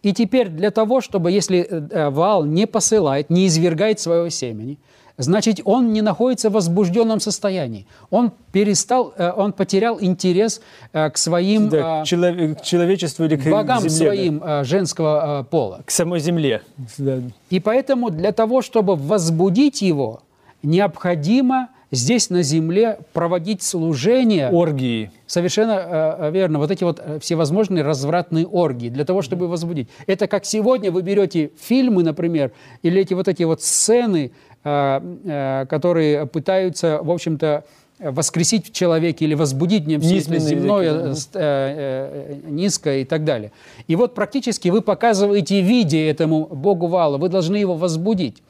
И 0.03 0.13
теперь 0.13 0.49
для 0.49 0.71
того, 0.71 1.03
чтобы, 1.03 1.31
если 1.31 1.59
э, 1.59 1.89
э 1.91 2.11
Ваал 2.11 2.45
не 2.45 2.67
посылает, 2.67 3.29
не 3.29 3.47
извергает 3.47 4.01
своего 4.01 4.31
семени, 4.31 4.79
значит, 5.17 5.61
он 5.65 5.93
не 5.93 6.03
находится 6.03 6.51
в 6.51 6.55
возбужденном 6.55 7.21
состоянии. 7.21 7.87
Он 8.11 8.33
перестал, 8.53 9.13
э, 9.17 9.31
он 9.31 9.53
потерял 9.53 9.99
интерес 10.01 10.61
э, 10.93 11.11
к 11.11 11.17
своим... 11.17 11.69
Да, 11.69 12.03
к, 12.03 12.07
человек, 12.07 12.61
к 12.61 12.63
человечеству 12.63 13.25
или 13.25 13.37
к 13.37 13.49
богам 13.49 13.89
земле, 13.89 13.91
своим 13.91 14.39
да. 14.41 14.65
женского 14.65 15.47
пола. 15.49 15.83
К 15.85 15.91
самой 15.91 16.21
земле. 16.21 16.63
Да. 16.99 17.21
И 17.51 17.61
поэтому 17.61 18.11
для 18.11 18.33
того, 18.33 18.63
чтобы 18.63 18.97
возбудить 18.97 19.83
его, 19.83 20.23
необходимо 20.63 21.69
здесь 21.93 22.29
на 22.29 22.43
земле 22.43 22.99
проводить 23.13 23.63
служение. 23.63 24.49
Оргии. 24.49 25.13
Совершенно 25.29 26.17
э, 26.19 26.31
верно. 26.33 26.59
Вот 26.59 26.73
эти 26.73 26.83
вот 26.83 27.01
всевозможные 27.21 27.85
развратные 27.85 28.47
оргии 28.47 28.89
для 28.89 29.05
того, 29.05 29.23
чтобы 29.23 29.47
возбудить. 29.47 29.89
Это 30.09 30.27
как 30.27 30.45
сегодня 30.45 30.91
вы 30.91 31.03
берете 31.03 31.53
фильмы, 31.61 32.03
например, 32.03 32.51
или 32.83 33.01
эти 33.01 33.15
вот 33.15 33.29
эти 33.29 33.45
вот 33.45 33.63
сцены, 33.63 34.33
Э, 34.33 34.54
э, 34.54 34.54
которые 34.65 36.27
пытаются, 36.27 36.99
в 37.03 37.11
общем-то, 37.11 37.65
воскресить 37.99 38.69
в 38.69 38.73
человеке 38.73 39.25
или 39.25 39.35
возбудить 39.35 39.85
в 39.85 39.87
нем 39.87 40.01
земное, 40.03 41.15
э, 41.35 42.37
низкое 42.45 42.99
и 42.99 43.05
так 43.05 43.25
далее. 43.25 43.53
И 43.87 43.95
вот 43.97 44.15
практически 44.15 44.69
вы 44.69 44.81
показываете 44.83 45.61
виде 45.61 46.09
этому 46.09 46.47
Богу 46.47 46.89
Вала, 46.89 47.19
вы 47.19 47.29
должны 47.29 47.57
его 47.57 47.75
возбудить. 47.75 48.43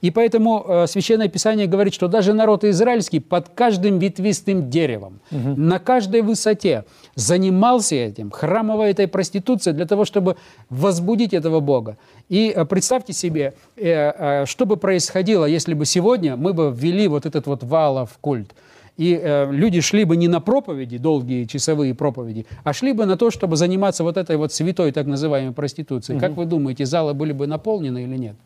И 0.00 0.10
поэтому 0.10 0.64
э, 0.66 0.86
Священное 0.86 1.28
Писание 1.28 1.66
говорит, 1.66 1.94
что 1.94 2.08
даже 2.08 2.32
народ 2.32 2.64
израильский 2.64 3.20
под 3.20 3.48
каждым 3.48 3.98
ветвистым 3.98 4.70
деревом, 4.70 5.20
угу. 5.30 5.54
на 5.56 5.78
каждой 5.78 6.22
высоте 6.22 6.84
занимался 7.14 7.96
этим, 7.96 8.30
храмовой 8.30 8.90
этой 8.90 9.08
проституцией 9.08 9.74
для 9.74 9.86
того, 9.86 10.04
чтобы 10.04 10.36
возбудить 10.70 11.34
этого 11.34 11.60
Бога. 11.60 11.96
И 12.28 12.52
э, 12.54 12.64
представьте 12.64 13.12
себе, 13.12 13.54
э, 13.76 14.44
что 14.46 14.66
бы 14.66 14.76
происходило, 14.76 15.44
если 15.44 15.74
бы 15.74 15.84
сегодня 15.84 16.36
мы 16.36 16.52
бы 16.52 16.72
ввели 16.74 17.08
вот 17.08 17.26
этот 17.26 17.46
вот 17.46 17.64
валов 17.64 18.18
культ. 18.20 18.54
И 18.98 19.18
э, 19.20 19.52
люди 19.52 19.80
шли 19.80 20.04
бы 20.04 20.16
не 20.16 20.28
на 20.28 20.40
проповеди, 20.40 20.98
долгие 20.98 21.44
часовые 21.44 21.94
проповеди, 21.94 22.46
а 22.64 22.72
шли 22.72 22.92
бы 22.92 23.06
на 23.06 23.16
то, 23.16 23.30
чтобы 23.30 23.56
заниматься 23.56 24.02
вот 24.02 24.16
этой 24.16 24.36
вот 24.36 24.52
святой 24.52 24.90
так 24.90 25.06
называемой 25.06 25.52
проституцией. 25.52 26.16
Угу. 26.16 26.26
Как 26.26 26.36
вы 26.36 26.44
думаете, 26.46 26.84
залы 26.84 27.14
были 27.14 27.32
бы 27.32 27.46
наполнены 27.46 28.02
или 28.02 28.16
нет? 28.16 28.36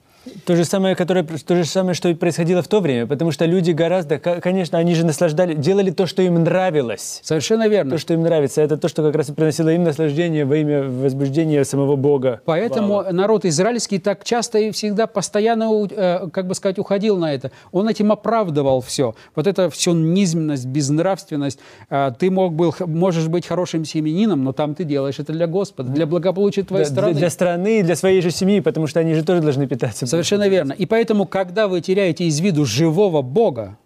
То 0.44 0.54
же 0.54 0.64
самое, 0.64 0.94
которое, 0.94 1.24
то 1.24 1.56
же 1.56 1.64
самое, 1.64 1.94
что 1.94 2.08
и 2.08 2.14
происходило 2.14 2.62
в 2.62 2.68
то 2.68 2.80
время, 2.80 3.06
потому 3.06 3.32
что 3.32 3.44
люди 3.44 3.72
гораздо, 3.72 4.18
конечно, 4.18 4.78
они 4.78 4.94
же 4.94 5.04
наслаждали, 5.04 5.54
делали 5.54 5.90
то, 5.90 6.06
что 6.06 6.22
им 6.22 6.34
нравилось. 6.34 7.20
Совершенно 7.22 7.66
верно. 7.66 7.92
То, 7.92 7.98
что 7.98 8.14
им 8.14 8.22
нравится, 8.22 8.62
это 8.62 8.76
то, 8.76 8.88
что 8.88 9.02
как 9.02 9.16
раз 9.16 9.30
и 9.30 9.32
приносило 9.32 9.70
им 9.70 9.82
наслаждение 9.82 10.44
во 10.44 10.56
имя 10.56 10.82
возбуждения 10.84 11.64
самого 11.64 11.96
Бога. 11.96 12.40
Поэтому 12.44 12.94
Вау. 12.94 13.12
народ 13.12 13.44
израильский 13.44 13.98
так 13.98 14.22
часто 14.24 14.58
и 14.58 14.70
всегда 14.70 15.08
постоянно, 15.08 15.86
э, 15.90 16.28
как 16.32 16.46
бы 16.46 16.54
сказать, 16.54 16.78
уходил 16.78 17.16
на 17.16 17.34
это. 17.34 17.50
Он 17.72 17.88
этим 17.88 18.12
оправдывал 18.12 18.80
все. 18.80 19.14
Вот 19.34 19.48
это 19.48 19.70
все 19.70 19.92
низменность, 19.92 20.66
безнравственность. 20.66 21.58
А, 21.90 22.12
ты 22.12 22.30
мог 22.30 22.54
был, 22.54 22.74
можешь 22.86 23.26
быть 23.26 23.46
хорошим 23.46 23.84
семенином, 23.84 24.44
но 24.44 24.52
там 24.52 24.74
ты 24.74 24.84
делаешь 24.84 25.18
это 25.18 25.32
для 25.32 25.48
Господа, 25.48 25.90
для 25.90 26.06
благополучия 26.06 26.62
твоей 26.62 26.84
для, 26.84 26.92
страны. 26.92 27.14
Для, 27.14 27.30
страны, 27.30 27.82
для 27.82 27.96
своей 27.96 28.20
же 28.20 28.30
семьи, 28.30 28.60
потому 28.60 28.86
что 28.86 29.00
они 29.00 29.14
же 29.14 29.24
тоже 29.24 29.40
должны 29.40 29.66
питаться. 29.66 30.06
Совершенно 30.12 30.46
верно. 30.46 30.74
И 30.74 30.84
поэтому, 30.84 31.24
когда 31.24 31.68
вы 31.68 31.80
теряете 31.80 32.24
из 32.24 32.38
виду 32.38 32.66
живого 32.66 33.22
Бога, 33.22 33.78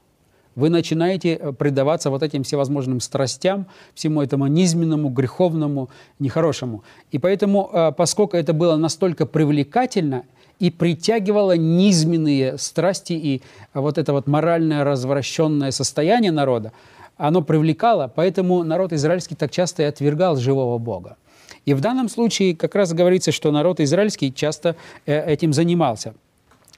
вы 0.57 0.71
начинаете 0.71 1.35
э, 1.35 1.53
предаваться 1.53 2.11
вот 2.11 2.25
этим 2.25 2.43
всевозможным 2.43 2.99
страстям, 2.99 3.67
всему 3.95 4.23
этому 4.23 4.49
низменному, 4.49 5.09
греховному, 5.09 5.89
нехорошему. 6.19 6.83
И 7.13 7.21
поэтому, 7.21 7.71
э, 7.73 7.93
поскольку 7.97 8.37
это 8.37 8.53
было 8.53 8.75
настолько 8.75 9.25
привлекательно 9.25 10.25
и 10.59 10.73
притягивало 10.73 11.57
низменные 11.57 12.59
страсти 12.59 13.13
и 13.13 13.43
вот 13.73 13.97
это 13.97 14.13
вот 14.13 14.27
моральное 14.27 14.83
развращенное 14.83 15.71
состояние 15.71 16.33
народа, 16.33 16.73
оно 17.17 17.41
привлекало, 17.41 18.11
поэтому 18.13 18.65
народ 18.65 18.93
израильский 18.93 19.37
так 19.37 19.53
часто 19.53 19.85
и 19.85 19.87
отвергал 19.87 20.35
живого 20.35 20.79
Бога. 20.79 21.19
И 21.67 21.75
в 21.75 21.81
данном 21.81 22.09
случае 22.09 22.57
как 22.57 22.75
раз 22.75 22.95
говорится, 22.95 23.33
что 23.33 23.53
народ 23.53 23.81
израильский 23.81 24.33
часто 24.33 24.77
э, 25.05 25.33
этим 25.33 25.53
занимался– 25.53 26.15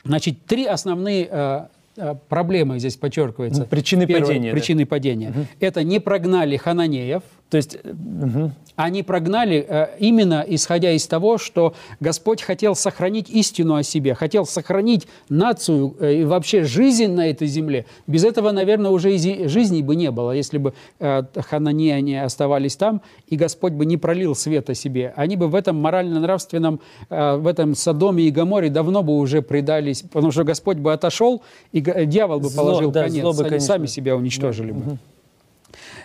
Значит, 0.04 0.46
три 0.46 0.64
основные 0.64 1.28
э, 1.30 1.66
э, 1.96 2.14
проблемы 2.28 2.78
здесь 2.78 2.96
подчеркиваются. 2.96 3.64
Причины 3.64 4.06
Первое, 4.06 4.26
падения. 4.26 4.52
Причины 4.52 4.84
да? 4.84 4.86
падения. 4.86 5.30
Угу. 5.30 5.46
Это 5.60 5.82
не 5.82 6.00
прогнали 6.00 6.56
хананеев. 6.56 7.22
То 7.50 7.56
есть 7.56 7.78
угу 7.84 8.52
они 8.78 9.02
прогнали 9.02 9.66
э, 9.68 9.88
именно 9.98 10.44
исходя 10.46 10.92
из 10.92 11.04
того, 11.08 11.36
что 11.36 11.74
Господь 11.98 12.42
хотел 12.42 12.76
сохранить 12.76 13.28
истину 13.28 13.74
о 13.74 13.82
себе, 13.82 14.14
хотел 14.14 14.46
сохранить 14.46 15.08
нацию 15.28 15.96
э, 15.98 16.20
и 16.20 16.24
вообще 16.24 16.62
жизнь 16.62 17.10
на 17.10 17.28
этой 17.28 17.48
земле. 17.48 17.86
Без 18.06 18.22
этого, 18.22 18.52
наверное, 18.52 18.92
уже 18.92 19.12
и 19.12 19.48
жизни 19.48 19.82
бы 19.82 19.96
не 19.96 20.12
было, 20.12 20.30
если 20.30 20.58
бы 20.58 20.74
хананеяне 21.00 22.22
оставались 22.22 22.76
там, 22.76 23.02
и 23.26 23.34
Господь 23.34 23.72
бы 23.72 23.84
не 23.84 23.96
пролил 23.96 24.36
свет 24.36 24.70
о 24.70 24.74
себе. 24.74 25.12
Они 25.16 25.34
бы 25.34 25.48
в 25.48 25.56
этом 25.56 25.74
морально-нравственном, 25.80 26.80
в 27.08 27.46
этом 27.48 27.74
Содоме 27.74 28.24
и 28.24 28.30
Гаморе 28.30 28.70
давно 28.70 29.02
бы 29.02 29.18
уже 29.18 29.42
предались, 29.42 30.02
потому 30.02 30.30
что 30.30 30.44
Господь 30.44 30.76
бы 30.76 30.92
отошел, 30.92 31.42
и 31.72 31.80
дьявол 31.80 32.38
бы 32.38 32.50
положил 32.50 32.92
Зло, 32.92 33.02
конец, 33.02 33.24
да, 33.24 33.42
бы, 33.42 33.48
они 33.48 33.60
сами 33.60 33.86
себя 33.86 34.14
уничтожили 34.14 34.70
да. 34.70 34.78
бы. 34.78 34.98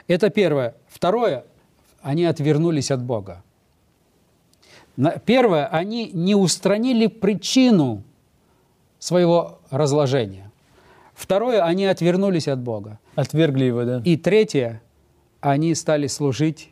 Это 0.07 0.29
первое. 0.29 0.75
Второе– 1.03 1.43
они 2.01 2.23
отвернулись 2.23 2.89
от 2.89 3.01
Бога. 3.01 3.43
Первое, 5.25 5.65
они 5.67 6.09
не 6.13 6.33
устранили 6.33 7.07
причину 7.07 8.03
своего 8.99 9.59
разложения. 9.69 10.49
Второе, 11.13 11.61
они 11.61 11.85
отвернулись 11.87 12.47
от 12.47 12.59
Бога. 12.59 12.99
Отвергли 13.15 13.65
его, 13.65 13.83
да. 13.83 14.01
И 14.05 14.15
третье, 14.15 14.81
они 15.41 15.75
стали 15.75 16.07
служить 16.07 16.69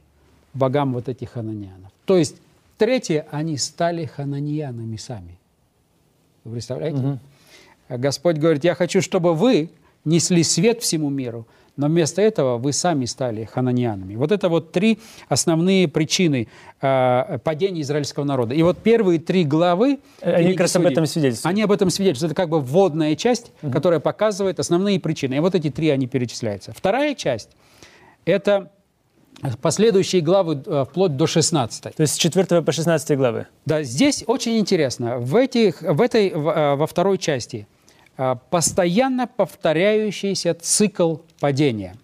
богам 0.54 0.94
вот 0.94 1.10
этих 1.10 1.32
хананьянов. 1.32 1.91
То 2.06 2.15
есть, 2.15 2.38
третье, 2.78 3.28
они 3.32 3.58
стали 3.58 4.06
хананьянами 4.06 4.96
сами. 4.96 5.38
Вы 6.46 6.54
представляете? 6.54 6.98
Угу. 7.00 7.20
Господь 7.98 8.38
говорит, 8.38 8.63
я 8.63 8.76
хочу, 8.76 9.02
чтобы 9.02 9.36
вы 9.36 9.72
несли 10.06 10.41
свет 10.44 10.82
всему 10.82 11.10
миру– 11.10 11.46
но 11.82 11.88
вместо 11.88 12.22
этого 12.22 12.60
вы 12.60 12.74
сами 12.74 13.06
стали 13.06 13.46
хананьянами. 13.46 14.15
Вот 14.15 14.32
это 14.32 14.50
вот 14.50 14.72
три 14.72 15.00
основные 15.30 15.88
причины 15.88 16.48
э, 16.80 17.39
падения 17.44 17.82
израильского 17.82 18.24
народа. 18.24 18.54
И 18.54 18.62
вот 18.62 18.78
первые 18.78 19.17
три 19.20 19.44
главы... 19.44 20.00
Они 20.22 20.52
как 20.52 20.62
раз 20.62 20.76
об 20.76 20.86
этом 20.86 21.08
свидетельствуют. 21.08 21.52
Они 21.52 21.63
об 21.63 21.72
этом 21.72 21.89
свидетельствуют. 21.89 22.34
Это 22.34 22.39
как 22.39 22.50
бы 22.50 22.60
вводная 22.60 23.15
часть, 23.15 23.52
угу. 23.63 23.72
которая 23.72 24.00
показывает 24.00 24.60
основные 24.60 25.00
причины. 25.00 25.34
И 25.34 25.39
вот 25.39 25.56
эти 25.56 25.72
три, 25.72 25.89
они 25.89 26.06
перечисляются. 26.06 26.72
Вторая 26.72 27.15
часть– 27.15 27.50
это 28.26 28.70
последующие 29.60 30.22
главы 30.22 30.62
э, 30.63 30.86
вплоть 30.88 31.17
до 31.17 31.26
16. 31.26 31.96
То 31.96 32.02
есть 32.02 32.13
с 32.13 32.17
4 32.17 32.62
по 32.62 32.72
16 32.72 33.17
главы. 33.17 33.48
Да, 33.65 33.82
здесь 33.82 34.24
очень 34.28 34.60
интересно. 34.60 35.17
В, 35.17 35.36
этих, 35.36 35.82
в 35.82 36.00
этой, 36.00 36.30
э, 36.30 36.76
во 36.76 36.86
второй 36.86 37.17
части– 37.17 37.67
а, 37.78 37.81
постоянно 38.50 39.28
повторяющийся 39.28 40.54
цикл 40.54 41.18
падения. 41.40 41.96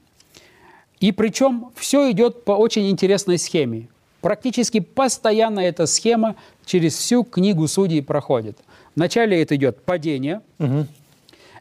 И 1.00 1.12
причем 1.12 1.72
все 1.76 2.12
идет 2.12 2.44
по 2.44 2.54
очень 2.54 2.90
интересной 2.90 3.38
схеме. 3.38 3.88
Практически 4.22 4.80
постоянно 4.80 5.60
эта 5.60 5.86
схема 5.86 6.36
через 6.66 6.98
всю 6.98 7.24
книгу 7.24 7.68
судей 7.68 8.02
проходит. 8.02 8.58
Вначале 8.96 9.42
это 9.42 9.56
идет 9.56 9.84
падение, 9.84 10.42
угу. 10.58 10.88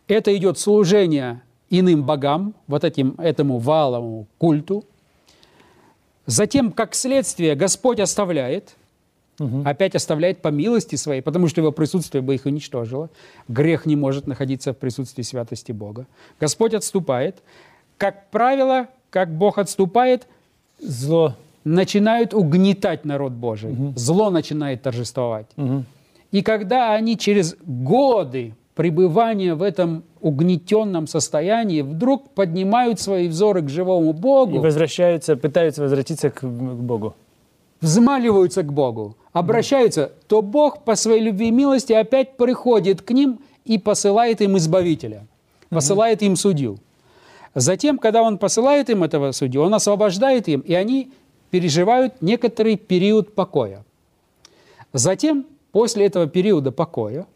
это 0.08 0.34
идет 0.34 0.58
служение 0.58 1.42
иным 1.68 2.04
богам, 2.04 2.54
вот 2.66 2.84
этим, 2.84 3.14
этому 3.18 3.58
валовому 3.58 4.26
культу. 4.38 4.84
Затем, 6.24 6.72
как 6.72 6.94
следствие, 6.94 7.54
Господь 7.54 8.00
оставляет, 8.00 8.74
Угу. 9.38 9.62
Опять 9.64 9.94
оставляет 9.94 10.40
по 10.42 10.48
милости 10.48 10.96
своей, 10.96 11.20
потому 11.20 11.48
что 11.48 11.60
его 11.60 11.72
присутствие 11.72 12.22
бы 12.22 12.34
их 12.34 12.46
уничтожило. 12.46 13.10
Грех 13.48 13.86
не 13.86 13.96
может 13.96 14.26
находиться 14.26 14.72
в 14.72 14.76
присутствии 14.76 15.22
святости 15.22 15.72
Бога. 15.72 16.06
Господь 16.40 16.74
отступает. 16.74 17.36
Как 17.98 18.30
правило, 18.30 18.88
как 19.10 19.30
Бог 19.36 19.58
отступает, 19.58 20.26
зло 20.80 21.34
начинают 21.64 22.32
угнетать 22.32 23.04
народ 23.04 23.32
Божий. 23.32 23.72
Угу. 23.72 23.92
Зло 23.96 24.30
начинает 24.30 24.82
торжествовать. 24.82 25.46
Угу. 25.56 25.84
И 26.32 26.42
когда 26.42 26.94
они 26.94 27.18
через 27.18 27.56
годы 27.64 28.54
пребывания 28.76 29.54
в 29.54 29.62
этом 29.62 30.04
угнетенном 30.20 31.06
состоянии 31.06 31.82
вдруг 31.82 32.30
поднимают 32.30 33.00
свои 33.00 33.26
взоры 33.26 33.62
к 33.62 33.68
живому 33.68 34.12
Богу. 34.12 34.56
И 34.56 34.58
возвращаются, 34.58 35.36
пытаются 35.36 35.82
возвратиться 35.82 36.30
к, 36.30 36.40
к 36.40 36.44
Богу. 36.44 37.14
Взмаливаются 37.80 38.62
к 38.62 38.72
Богу, 38.72 39.16
обращаются, 39.36 40.12
то 40.28 40.40
Бог 40.40 40.82
по 40.82 40.94
своей 40.94 41.20
любви 41.20 41.48
и 41.48 41.50
милости 41.50 41.92
опять 41.92 42.38
приходит 42.38 43.02
к 43.02 43.10
ним 43.10 43.40
и 43.66 43.76
посылает 43.76 44.40
им 44.40 44.56
избавителя, 44.56 45.26
посылает 45.68 46.22
им 46.22 46.36
судью. 46.36 46.78
Затем, 47.54 47.98
когда 47.98 48.22
он 48.22 48.38
посылает 48.38 48.88
им 48.88 49.04
этого 49.04 49.32
судью, 49.32 49.60
он 49.60 49.74
освобождает 49.74 50.48
им, 50.48 50.60
и 50.60 50.72
они 50.72 51.12
переживают 51.50 52.22
некоторый 52.22 52.76
период 52.76 53.34
покоя. 53.34 53.84
Затем, 54.94 55.44
после 55.70 56.06
этого 56.06 56.26
периода 56.26 56.72
покоя, 56.72 57.26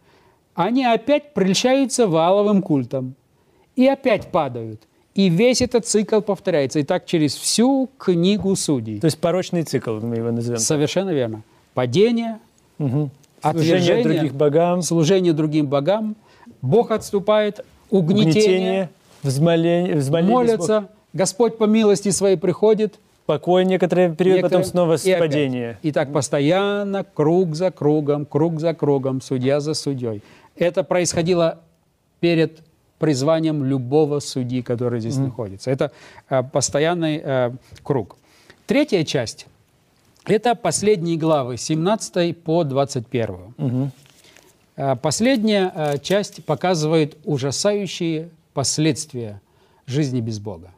они 0.54 0.86
опять 0.86 1.34
прельщаются 1.34 2.06
валовым 2.06 2.62
культом 2.62 3.14
и 3.76 3.86
опять 3.86 4.30
падают. 4.30 4.80
И 5.14 5.28
весь 5.28 5.60
этот 5.60 5.86
цикл 5.86 6.22
повторяется. 6.22 6.78
И 6.78 6.82
так 6.82 7.04
через 7.04 7.34
всю 7.34 7.90
книгу 7.98 8.56
судей. 8.56 9.00
То 9.00 9.06
есть 9.06 9.18
порочный 9.18 9.64
цикл 9.64 10.00
мы 10.00 10.16
его 10.16 10.30
назовем. 10.30 10.58
Совершенно 10.58 11.10
верно. 11.10 11.42
Падение, 11.74 12.38
угу. 12.78 13.10
служение 13.42 14.02
других 14.02 14.34
богам. 14.34 14.82
Служение 14.82 15.32
другим 15.32 15.66
богам. 15.66 16.16
Бог 16.62 16.90
отступает, 16.90 17.64
угнетение. 17.90 18.30
угнетение 18.30 18.90
взмоление, 19.22 19.96
взмоление 19.96 20.34
молятся. 20.34 20.80
Бог. 20.80 20.90
Господь 21.12 21.58
по 21.58 21.64
милости 21.64 22.10
своей 22.10 22.36
приходит. 22.36 22.98
Покой 23.26 23.64
некоторый 23.64 24.14
период, 24.14 24.38
некоторые, 24.38 24.42
потом 24.42 24.64
снова 24.64 24.96
и 24.96 25.16
падение. 25.16 25.78
И 25.82 25.92
так 25.92 26.12
постоянно, 26.12 27.04
круг 27.04 27.54
за 27.54 27.70
кругом, 27.70 28.26
круг 28.26 28.58
за 28.58 28.74
кругом, 28.74 29.20
судья 29.20 29.60
за 29.60 29.74
судьей. 29.74 30.22
Это 30.56 30.82
происходило 30.82 31.60
перед 32.18 32.58
призванием 32.98 33.64
любого 33.64 34.18
судьи, 34.18 34.62
который 34.62 35.00
здесь 35.00 35.16
mm. 35.16 35.24
находится. 35.24 35.70
Это 35.70 35.92
э, 36.28 36.42
постоянный 36.42 37.20
э, 37.22 37.52
круг. 37.84 38.16
Третья 38.66 39.04
часть– 39.04 39.46
это 40.26 40.54
последние 40.54 41.16
главы, 41.16 41.56
17 41.56 42.42
по 42.42 42.64
21. 42.64 43.26
Mm-hmm. 43.56 43.88
Э, 44.80 44.96
последняя 44.96 45.72
э, 45.74 45.98
часть 45.98 46.44
показывает 46.44 47.18
ужасающие 47.24 48.30
последствия 48.54 49.40
жизни 49.86 50.20
без 50.20 50.38
Бога, 50.38 50.70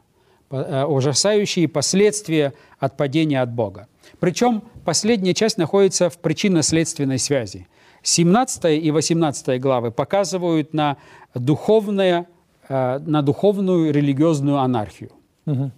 э, 0.51 0.83
ужасающие 0.83 1.67
последствия 1.67 2.53
от 2.79 2.97
падения 2.97 3.41
от 3.41 3.51
Бога. 3.51 3.87
Причем 4.19 4.63
последняя 4.83 5.33
часть 5.33 5.57
находится 5.57 6.09
в 6.09 6.17
причинно-следственной 6.17 7.17
связи. 7.17 7.67
17 8.01 8.83
и 8.83 8.91
18 8.91 9.61
главы 9.61 9.91
показывают 9.91 10.73
на, 10.73 10.97
духовное, 11.33 12.27
на 12.67 13.21
духовную 13.21 13.93
религиозную 13.93 14.57
анархию. 14.57 15.11
Угу. 15.45 15.71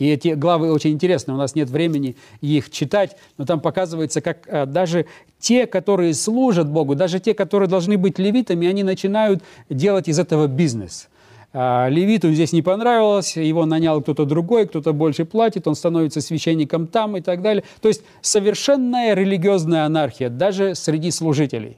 И 0.00 0.08
эти 0.08 0.28
главы 0.28 0.72
очень 0.72 0.90
интересны, 0.90 1.32
у 1.32 1.36
нас 1.36 1.54
нет 1.54 1.70
времени 1.70 2.16
их 2.40 2.70
читать, 2.70 3.16
но 3.38 3.44
там 3.44 3.60
показывается, 3.60 4.20
как 4.20 4.48
э, 4.48 4.66
даже 4.66 5.06
те, 5.38 5.68
которые 5.68 6.14
служат 6.14 6.68
Богу, 6.68 6.96
даже 6.96 7.20
те, 7.20 7.34
которые 7.34 7.68
должны 7.68 7.96
быть 7.96 8.18
левитами, 8.18 8.66
они 8.66 8.82
начинают 8.82 9.44
делать 9.68 10.08
из 10.08 10.18
этого 10.18 10.48
бизнес– 10.48 11.08
а, 11.52 11.88
левиту 11.88 12.32
здесь 12.32 12.52
не 12.52 12.62
понравилось, 12.62 13.36
его 13.36 13.66
нанял 13.66 14.00
кто-то 14.00 14.24
другой, 14.24 14.68
кто-то 14.68 14.92
больше 14.92 15.24
платит, 15.24 15.66
он 15.66 15.74
становится 15.74 16.20
священником 16.20 16.86
там 16.86 17.16
и 17.16 17.20
так 17.20 17.42
далее. 17.42 17.64
То 17.80 17.88
есть 17.88 18.02
совершенная 18.20 19.14
религиозная 19.14 19.84
анархия, 19.84 20.28
даже 20.28 20.76
среди 20.76 21.10
служителей. 21.10 21.76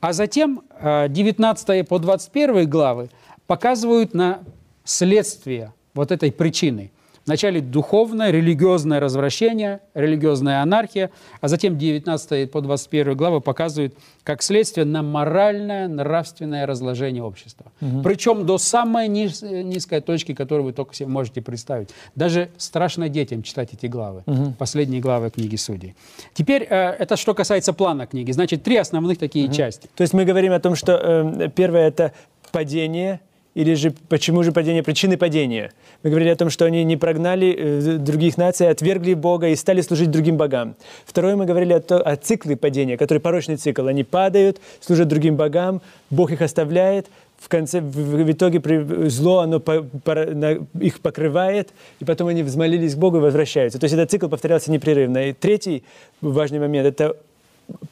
А 0.00 0.12
затем 0.12 0.62
19 0.80 1.68
а, 1.68 1.84
по 1.84 1.98
21 1.98 2.70
главы 2.70 3.10
показывают 3.48 4.14
на 4.14 4.40
следствие 4.84 5.72
вот 5.98 6.12
этой 6.12 6.32
причины– 6.32 6.90
Вначале 7.28 7.60
духовное, 7.60 8.30
религиозное 8.30 9.00
развращение, 9.00 9.80
религиозная 9.92 10.62
анархия, 10.62 11.10
а 11.42 11.48
затем 11.48 11.76
19 11.76 12.50
по 12.50 12.62
21 12.62 13.14
главы 13.14 13.42
показывают, 13.42 13.92
как 14.22 14.42
следствие, 14.42 14.86
на 14.86 15.02
моральное, 15.02 15.88
нравственное 15.88 16.64
разложение 16.64 17.22
общества. 17.22 17.66
Угу. 17.82 18.00
Причем 18.02 18.46
до 18.46 18.56
самой 18.56 19.08
низ, 19.08 19.42
низкой 19.42 20.00
точки, 20.00 20.32
которую 20.32 20.64
вы 20.64 20.72
только 20.72 20.94
себе 20.94 21.10
можете 21.10 21.42
представить. 21.42 21.90
Даже 22.14 22.48
страшно 22.56 23.10
детям 23.10 23.42
читать 23.42 23.74
эти 23.74 23.84
главы, 23.84 24.22
угу. 24.24 24.54
последние 24.58 25.02
главы 25.02 25.28
книги 25.28 25.56
Судей. 25.56 25.96
Теперь 26.32 26.62
э, 26.62 26.92
это 26.98 27.18
что 27.18 27.34
касается 27.34 27.74
плана 27.74 28.06
книги. 28.06 28.32
Значит, 28.32 28.62
три 28.62 28.76
основных 28.78 29.18
такие 29.18 29.48
угу. 29.48 29.54
части. 29.54 29.90
То 29.94 30.00
есть 30.00 30.14
мы 30.14 30.24
говорим 30.24 30.54
о 30.54 30.60
том, 30.60 30.74
что 30.74 30.94
э, 30.94 31.50
первое 31.54 31.88
это 31.88 32.14
падение, 32.52 33.20
или 33.58 33.74
же 33.74 33.92
почему 34.08 34.44
же 34.44 34.52
падение, 34.52 34.84
причины 34.84 35.16
падения. 35.16 35.72
Мы 36.04 36.10
говорили 36.10 36.30
о 36.30 36.36
том, 36.36 36.48
что 36.48 36.64
они 36.64 36.84
не 36.84 36.96
прогнали 36.96 37.56
э, 37.58 37.98
других 37.98 38.38
наций, 38.38 38.68
отвергли 38.68 39.14
Бога 39.14 39.48
и 39.48 39.56
стали 39.56 39.80
служить 39.80 40.12
другим 40.12 40.36
богам. 40.36 40.76
Второе, 41.04 41.34
мы 41.34 41.44
говорили 41.44 41.72
о, 41.72 41.80
то, 41.80 42.00
о 42.00 42.14
цикле 42.14 42.56
падения, 42.56 42.96
который 42.96 43.18
порочный 43.18 43.56
цикл. 43.56 43.88
Они 43.88 44.04
падают, 44.04 44.60
служат 44.78 45.08
другим 45.08 45.34
богам, 45.34 45.82
Бог 46.08 46.30
их 46.30 46.40
оставляет, 46.40 47.06
в 47.36 47.48
конце, 47.48 47.80
в, 47.80 47.96
в 48.24 48.30
итоге 48.30 48.60
зло, 49.08 49.40
оно 49.40 49.58
по, 49.58 49.82
по, 49.82 50.14
на, 50.14 50.58
их 50.80 51.00
покрывает, 51.00 51.70
и 51.98 52.04
потом 52.04 52.28
они 52.28 52.44
взмолились 52.44 52.94
к 52.94 52.98
Богу 52.98 53.16
и 53.16 53.20
возвращаются. 53.20 53.80
То 53.80 53.86
есть 53.86 53.94
этот 53.94 54.08
цикл 54.08 54.28
повторялся 54.28 54.70
непрерывно. 54.70 55.30
И 55.30 55.32
третий 55.32 55.82
важный 56.20 56.60
момент– 56.60 56.86
это 57.00 57.16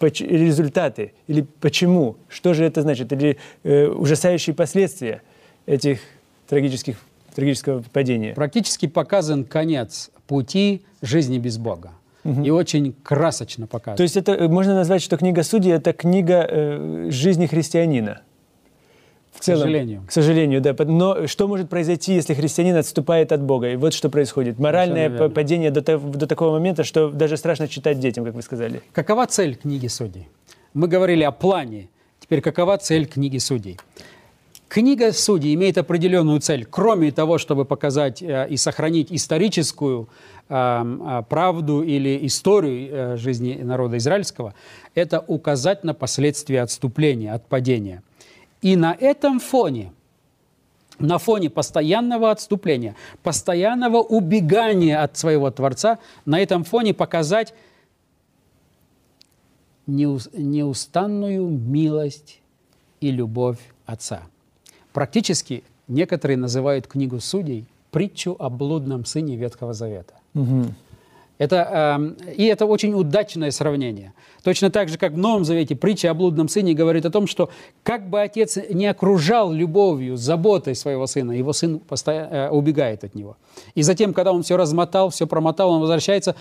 результаты, 0.00 1.12
или 1.26 1.44
почему, 1.60 2.16
что 2.28 2.54
же 2.54 2.64
это 2.64 2.82
значит, 2.82 3.12
или 3.12 3.36
э, 3.64 3.88
ужасающие 3.88 4.54
последствия– 4.54 5.22
этих 5.66 6.00
трагических, 6.48 6.96
трагического 7.34 7.82
падения. 7.92 8.34
Практически 8.34 8.86
показан 8.86 9.44
конец 9.44 10.10
пути 10.26 10.82
жизни 11.02 11.38
без 11.38 11.58
Бога. 11.58 11.92
Угу. 12.24 12.42
И 12.42 12.50
очень 12.50 12.94
красочно 13.02 13.66
показан. 13.66 13.96
То 13.96 14.02
есть 14.02 14.16
это 14.16 14.32
э, 14.32 14.48
можно 14.48 14.74
назвать, 14.74 15.02
что 15.02 15.16
книга 15.16 15.42
Судьи– 15.42 15.72
это 15.72 15.92
книга 15.92 16.46
э, 16.48 17.08
жизни 17.10 17.46
христианина. 17.46 18.22
В 19.32 19.40
целом, 19.40 19.58
к 19.58 19.62
сожалению. 19.62 20.02
К 20.08 20.12
сожалению, 20.12 20.60
да. 20.60 20.74
Но 20.84 21.26
что 21.26 21.46
может 21.46 21.68
произойти, 21.68 22.14
если 22.14 22.34
христианин 22.34 22.74
отступает 22.76 23.32
от 23.32 23.42
Бога? 23.42 23.70
И 23.70 23.76
вот 23.76 23.92
что 23.92 24.08
происходит. 24.08 24.58
Моральное 24.58 25.28
падение 25.28 25.70
до, 25.70 25.98
до 25.98 26.26
такого 26.26 26.52
момента, 26.52 26.84
что 26.84 27.10
даже 27.10 27.36
страшно 27.36 27.68
читать 27.68 28.00
детям, 28.00 28.24
как 28.24 28.34
вы 28.34 28.42
сказали. 28.42 28.82
Какова 28.92 29.26
цель 29.26 29.54
книги 29.54 29.88
Судей? 29.88 30.28
Мы 30.74 30.88
говорили 30.88 31.22
о 31.22 31.32
плане. 31.32 31.88
Теперь 32.18 32.40
какова 32.40 32.78
цель 32.78 33.06
книги 33.06 33.38
Судей? 33.38 33.78
Книга 34.76 35.10
Судей 35.14 35.54
имеет 35.54 35.78
определенную 35.78 36.38
цель, 36.40 36.66
кроме 36.66 37.10
того, 37.10 37.38
чтобы 37.38 37.64
показать 37.64 38.20
э, 38.20 38.46
и 38.50 38.58
сохранить 38.58 39.10
историческую 39.10 40.10
э, 40.50 40.54
э, 40.54 41.22
правду 41.30 41.80
или 41.80 42.26
историю 42.26 43.16
жизни 43.16 43.54
народа 43.54 43.96
израильского, 43.96 44.52
это 44.94 45.24
указать 45.28 45.82
на 45.82 45.94
последствия 45.94 46.60
отступления, 46.60 47.32
отпадения. 47.32 48.02
И 48.60 48.76
на 48.76 48.92
этом 48.92 49.40
фоне, 49.40 49.94
на 50.98 51.16
фоне 51.16 51.48
постоянного 51.48 52.30
отступления, 52.30 52.96
постоянного 53.22 54.02
убегания 54.02 55.02
от 55.02 55.16
своего 55.16 55.50
Творца, 55.50 56.00
на 56.26 56.38
этом 56.38 56.64
фоне 56.64 56.92
показать 56.92 57.54
неустанную 59.86 61.48
милость 61.48 62.42
и 63.00 63.10
любовь 63.10 63.56
Отца– 63.86 64.24
Практически 64.96 65.62
некоторые 65.88 66.38
называют 66.38 66.86
книгу 66.86 67.20
судей 67.20 67.66
притчу 67.90 68.34
о 68.38 68.48
блудном 68.48 69.04
сыне 69.04 69.36
Ветхого 69.36 69.74
Завета. 69.74 70.14
Угу. 70.34 70.68
Это, 71.38 72.16
э, 72.26 72.32
и 72.34 72.44
это 72.46 72.66
очень 72.66 72.94
удачное 72.94 73.50
сравнение. 73.50 74.12
Точно 74.42 74.70
так 74.70 74.88
же, 74.88 74.96
как 74.96 75.12
в 75.12 75.18
Новом 75.18 75.44
Завете 75.44 75.76
притча 75.76 76.10
о 76.10 76.14
блудном 76.14 76.48
сыне 76.48 76.72
говорит 76.72 77.04
о 77.04 77.10
том, 77.10 77.26
что 77.26 77.50
как 77.82 78.08
бы 78.08 78.20
отец 78.20 78.58
не 78.70 78.86
окружал 78.86 79.52
любовью, 79.52 80.16
заботой 80.16 80.74
своего 80.74 81.06
сына, 81.06 81.32
его 81.32 81.52
сын 81.52 81.78
постоянно, 81.78 82.34
э, 82.34 82.50
убегает 82.50 83.04
от 83.04 83.14
него. 83.14 83.36
И 83.74 83.82
затем, 83.82 84.14
когда 84.14 84.32
он 84.32 84.42
все 84.42 84.56
размотал, 84.56 85.10
все 85.10 85.26
промотал, 85.26 85.70
он 85.70 85.80
возвращается, 85.80 86.36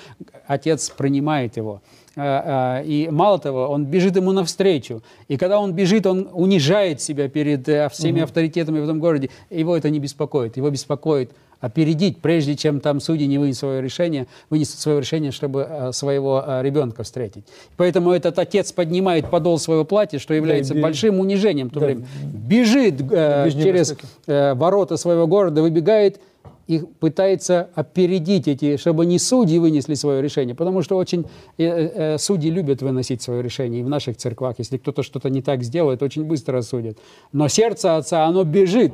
отец 0.47 0.89
принимает 0.89 1.57
его. 1.57 1.81
Э, 2.15 2.81
э, 2.81 2.85
и 2.85 3.09
мало 3.11 3.39
того, 3.39 3.67
он 3.67 3.85
бежит 3.85 4.15
ему 4.15 4.31
навстречу. 4.31 5.03
И 5.27 5.37
когда 5.37 5.59
он 5.59 5.73
бежит, 5.73 6.05
он 6.05 6.29
унижает 6.31 7.01
себя 7.01 7.27
перед 7.27 7.67
э, 7.67 7.89
всеми 7.89 8.19
угу. 8.19 8.25
авторитетами 8.25 8.79
в 8.79 8.83
этом 8.83 8.99
городе. 8.99 9.29
Его 9.49 9.75
это 9.75 9.89
не 9.89 9.99
беспокоит. 9.99 10.57
Его 10.57 10.69
беспокоит 10.69 11.31
опередить, 11.65 12.19
прежде 12.19 12.55
чем 12.55 12.79
там 12.79 12.99
судьи 12.99 13.25
не 13.25 13.37
вынесут 13.37 13.59
свое 13.59 13.81
решение, 13.81 14.27
вынесут 14.49 14.79
свое 14.79 14.99
решение, 14.99 15.31
чтобы 15.31 15.67
э, 15.67 15.91
своего 15.91 16.43
э, 16.45 16.61
ребенка 16.61 17.03
встретить. 17.03 17.43
Поэтому 17.75 18.11
этот 18.11 18.37
отец 18.37 18.71
поднимает 18.71 19.29
подол 19.29 19.57
своего 19.57 19.83
платья, 19.83 20.19
что 20.19 20.33
является 20.33 20.75
да, 20.75 20.81
большим 20.81 21.19
унижением 21.19 21.69
в 21.69 21.73
то 21.73 21.79
да. 21.79 21.85
время. 21.87 22.05
Бежит 22.23 23.01
э, 23.11 23.49
через 23.51 23.95
э, 24.27 24.53
ворота 24.53 24.97
своего 24.97 25.25
города, 25.25 25.61
выбегает 25.61 26.19
и 26.67 26.79
пытается 26.99 27.69
опередить 27.75 28.47
эти, 28.47 28.77
чтобы 28.77 29.05
не 29.05 29.19
судьи 29.19 29.57
вынесли 29.59 29.95
свое 29.95 30.21
решение, 30.21 30.55
потому 30.55 30.83
что 30.83 30.97
очень 30.97 31.25
э, 31.57 31.63
э, 31.63 32.17
судьи 32.17 32.51
любят 32.51 32.81
выносить 32.81 33.21
свое 33.21 33.41
решение, 33.41 33.81
и 33.81 33.83
в 33.83 33.89
наших 33.89 34.17
церквах, 34.17 34.55
если 34.59 34.77
кто-то 34.77 35.03
что-то 35.03 35.29
не 35.29 35.41
так 35.41 35.63
сделает, 35.63 36.03
очень 36.03 36.25
быстро 36.25 36.61
судят. 36.61 36.97
Но 37.33 37.47
сердце 37.47 37.97
отца, 37.97 38.25
оно 38.25 38.43
бежит 38.43 38.93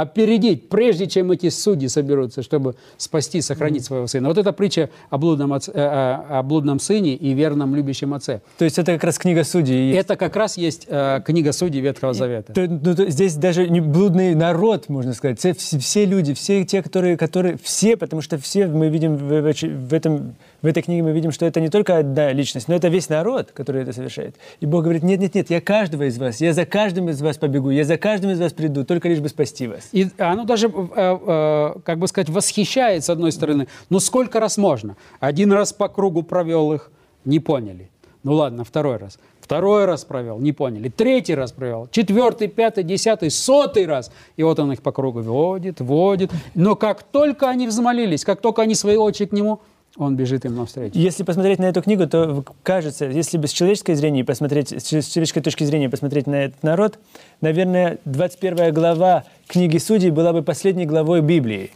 опередить, 0.00 0.68
прежде 0.68 1.06
чем 1.06 1.30
эти 1.30 1.50
судьи 1.50 1.88
соберутся, 1.88 2.42
чтобы 2.42 2.74
спасти, 2.96 3.40
сохранить 3.40 3.84
своего 3.84 4.06
сына. 4.06 4.28
Вот 4.28 4.38
эта 4.38 4.52
притча 4.52 4.88
о 5.10 5.18
блудном, 5.18 5.52
отце, 5.52 5.72
э, 5.74 5.78
о 5.78 6.42
блудном 6.42 6.80
сыне 6.80 7.14
и 7.14 7.34
верном 7.34 7.74
любящем 7.74 8.14
отце. 8.14 8.40
То 8.58 8.64
есть 8.64 8.78
это 8.78 8.92
как 8.92 9.04
раз 9.04 9.18
книга 9.18 9.44
судей? 9.44 9.92
Это 9.92 10.16
как 10.16 10.36
раз 10.36 10.56
есть 10.56 10.86
э, 10.88 11.20
книга 11.24 11.52
судей 11.52 11.80
Ветхого 11.80 12.14
Завета. 12.14 12.52
То, 12.52 12.66
ну, 12.66 12.94
то, 12.94 13.10
здесь 13.10 13.34
даже 13.34 13.68
не 13.68 13.80
блудный 13.80 14.34
народ, 14.34 14.88
можно 14.88 15.12
сказать. 15.12 15.38
Все, 15.38 15.54
все 15.54 16.04
люди, 16.04 16.34
все 16.34 16.64
те, 16.64 16.82
которые, 16.82 17.16
которые... 17.16 17.58
Все, 17.62 17.96
потому 17.96 18.22
что 18.22 18.38
все 18.38 18.66
мы 18.66 18.88
видим 18.88 19.16
в, 19.16 19.42
в, 19.42 19.88
в 19.88 19.94
этом 19.94 20.34
в 20.62 20.66
этой 20.66 20.82
книге 20.82 21.02
мы 21.02 21.12
видим, 21.12 21.32
что 21.32 21.46
это 21.46 21.60
не 21.60 21.68
только 21.68 21.96
одна 21.98 22.32
личность, 22.32 22.68
но 22.68 22.74
это 22.74 22.88
весь 22.88 23.08
народ, 23.08 23.50
который 23.52 23.82
это 23.82 23.92
совершает. 23.92 24.34
И 24.60 24.66
Бог 24.66 24.82
говорит, 24.82 25.02
нет, 25.02 25.20
нет, 25.20 25.34
нет, 25.34 25.50
я 25.50 25.60
каждого 25.60 26.04
из 26.04 26.18
вас, 26.18 26.40
я 26.40 26.52
за 26.52 26.66
каждым 26.66 27.08
из 27.08 27.20
вас 27.22 27.38
побегу, 27.38 27.70
я 27.70 27.84
за 27.84 27.96
каждым 27.96 28.30
из 28.30 28.40
вас 28.40 28.52
приду, 28.52 28.84
только 28.84 29.08
лишь 29.08 29.20
бы 29.20 29.28
спасти 29.28 29.66
вас. 29.66 29.88
И 29.92 30.08
оно 30.18 30.44
даже, 30.44 30.68
э, 30.68 30.72
э, 30.96 31.74
как 31.84 31.98
бы 31.98 32.06
сказать, 32.08 32.28
восхищает 32.28 33.04
с 33.04 33.10
одной 33.10 33.32
стороны. 33.32 33.66
Но 33.88 34.00
сколько 34.00 34.40
раз 34.40 34.56
можно? 34.56 34.96
Один 35.18 35.52
раз 35.52 35.72
по 35.72 35.88
кругу 35.88 36.22
провел 36.22 36.72
их, 36.72 36.90
не 37.24 37.40
поняли. 37.40 37.90
Ну 38.22 38.34
ладно, 38.34 38.64
второй 38.64 38.96
раз. 38.96 39.18
Второй 39.40 39.84
раз 39.84 40.04
провел, 40.04 40.38
не 40.38 40.52
поняли. 40.52 40.90
Третий 40.90 41.34
раз 41.34 41.50
провел. 41.50 41.88
Четвертый, 41.90 42.46
пятый, 42.46 42.84
десятый, 42.84 43.30
сотый 43.30 43.86
раз. 43.86 44.12
И 44.36 44.42
вот 44.42 44.60
он 44.60 44.72
их 44.72 44.80
по 44.80 44.92
кругу 44.92 45.22
водит, 45.22 45.80
водит. 45.80 46.30
Но 46.54 46.76
как 46.76 47.02
только 47.02 47.48
они 47.48 47.66
взмолились, 47.66 48.24
как 48.24 48.40
только 48.40 48.62
они 48.62 48.76
свои 48.76 48.96
очи 48.96 49.24
к 49.26 49.32
нему 49.32 49.60
он 49.96 50.16
бежит 50.16 50.44
им 50.44 50.56
навстречу. 50.56 50.96
Если 50.96 51.24
посмотреть 51.24 51.58
на 51.58 51.64
эту 51.64 51.82
книгу, 51.82 52.06
то 52.06 52.44
кажется, 52.62 53.06
если 53.06 53.38
бы 53.38 53.48
с 53.48 53.52
человеческой 53.52 53.94
зрения 53.94 54.24
посмотреть, 54.24 54.72
с 54.72 54.84
человеческой 54.84 55.40
точки 55.40 55.64
зрения 55.64 55.88
посмотреть 55.88 56.26
на 56.26 56.44
этот 56.44 56.62
народ, 56.62 56.98
наверное, 57.40 57.98
21 58.04 58.72
глава 58.72 59.24
книги 59.48 59.78
Судей 59.78 60.10
была 60.10 60.32
бы 60.32 60.42
последней 60.42 60.86
главой 60.86 61.22
Библии. 61.22 61.72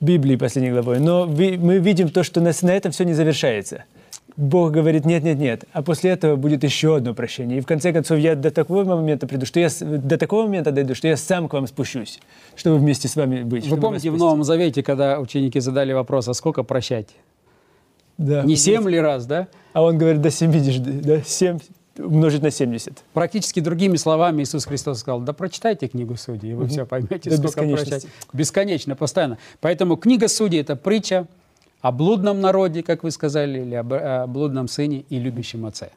Библии 0.00 0.36
последней 0.36 0.70
главой. 0.70 1.00
Но 1.00 1.26
мы 1.26 1.78
видим 1.78 2.10
то, 2.10 2.22
что 2.22 2.40
на, 2.40 2.50
этом 2.70 2.92
все 2.92 3.04
не 3.04 3.14
завершается. 3.14 3.84
Бог 4.36 4.72
говорит, 4.72 5.04
нет, 5.04 5.22
нет, 5.22 5.38
нет. 5.38 5.64
А 5.72 5.82
после 5.82 6.10
этого 6.10 6.34
будет 6.34 6.64
еще 6.64 6.96
одно 6.96 7.14
прощение. 7.14 7.58
И 7.58 7.60
в 7.60 7.66
конце 7.66 7.92
концов 7.92 8.18
я 8.18 8.34
до 8.34 8.50
такого 8.50 8.82
момента 8.84 9.28
приду, 9.28 9.46
что 9.46 9.60
я 9.60 9.68
до 9.80 10.18
такого 10.18 10.42
момента 10.42 10.72
дойду, 10.72 10.96
что 10.96 11.06
я 11.06 11.16
сам 11.16 11.48
к 11.48 11.52
вам 11.52 11.68
спущусь, 11.68 12.20
чтобы 12.56 12.78
вместе 12.78 13.06
с 13.06 13.14
вами 13.14 13.44
быть. 13.44 13.66
Вы 13.68 13.76
помните 13.76 14.10
в 14.10 14.16
Новом 14.16 14.42
Завете, 14.42 14.82
когда 14.82 15.20
ученики 15.20 15.60
задали 15.60 15.92
вопрос, 15.92 16.26
а 16.28 16.34
сколько 16.34 16.64
прощать? 16.64 17.10
Да. 18.18 18.42
Не 18.42 18.56
семь 18.56 18.88
ли 18.88 18.98
раз, 18.98 19.26
да? 19.26 19.48
А 19.72 19.82
он 19.82 19.98
говорит, 19.98 20.20
до 20.20 20.30
70, 20.30 21.00
да, 21.00 21.22
7 21.22 21.58
умножить 21.98 22.42
на 22.42 22.50
70. 22.50 23.04
Практически 23.12 23.60
другими 23.60 23.96
словами 23.96 24.42
Иисус 24.42 24.64
Христос 24.64 24.98
сказал, 24.98 25.20
да 25.20 25.32
прочитайте 25.32 25.86
книгу 25.86 26.16
Судей, 26.16 26.50
и 26.50 26.54
вы 26.54 26.64
угу. 26.64 26.70
все 26.70 26.86
поймете, 26.86 27.30
До 27.30 27.36
сколько 27.36 27.62
прощать. 27.62 28.06
Бесконечно, 28.32 28.96
постоянно. 28.96 29.38
Поэтому 29.60 29.96
книга 29.96 30.26
Судей– 30.26 30.60
это 30.62 30.74
притча, 30.74 31.28
о 31.84 31.92
блудном 31.92 32.40
народе, 32.40 32.82
как 32.82 33.04
вы 33.04 33.10
сказали, 33.10 33.60
или 33.60 33.74
о 33.74 34.26
блудном 34.26 34.68
сыне 34.68 35.04
и 35.10 35.18
любящем 35.18 35.66
отце. 35.66 35.90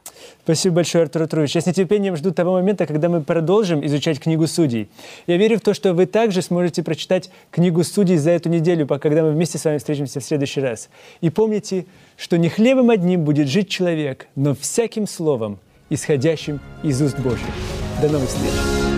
Спасибо 0.44 0.76
большое, 0.76 1.04
Артур 1.04 1.22
Артурович. 1.22 1.54
Я 1.54 1.62
с 1.62 1.66
нетерпением 1.66 2.14
жду 2.14 2.30
того 2.30 2.52
момента, 2.52 2.86
когда 2.86 3.08
мы 3.08 3.22
продолжим 3.22 3.82
изучать 3.86 4.20
книгу 4.20 4.46
судей. 4.46 4.90
Я 5.26 5.38
верю 5.38 5.56
в 5.56 5.62
то, 5.62 5.72
что 5.72 5.94
вы 5.94 6.04
также 6.04 6.42
сможете 6.42 6.82
прочитать 6.82 7.30
книгу 7.50 7.82
судей 7.84 8.18
за 8.18 8.32
эту 8.32 8.50
неделю, 8.50 8.86
когда 8.86 9.22
мы 9.22 9.30
вместе 9.30 9.56
с 9.56 9.64
вами 9.64 9.78
встретимся 9.78 10.20
в 10.20 10.24
следующий 10.24 10.60
раз. 10.60 10.90
И 11.22 11.30
помните, 11.30 11.86
что 12.18 12.36
не 12.36 12.50
хлебом 12.50 12.90
одним 12.90 13.24
будет 13.24 13.48
жить 13.48 13.70
человек, 13.70 14.28
но 14.36 14.54
всяким 14.54 15.06
словом, 15.06 15.58
исходящим 15.88 16.60
из 16.82 17.00
уст 17.00 17.18
Божьих. 17.18 17.48
До 18.02 18.10
новых 18.10 18.28
встреч! 18.28 18.97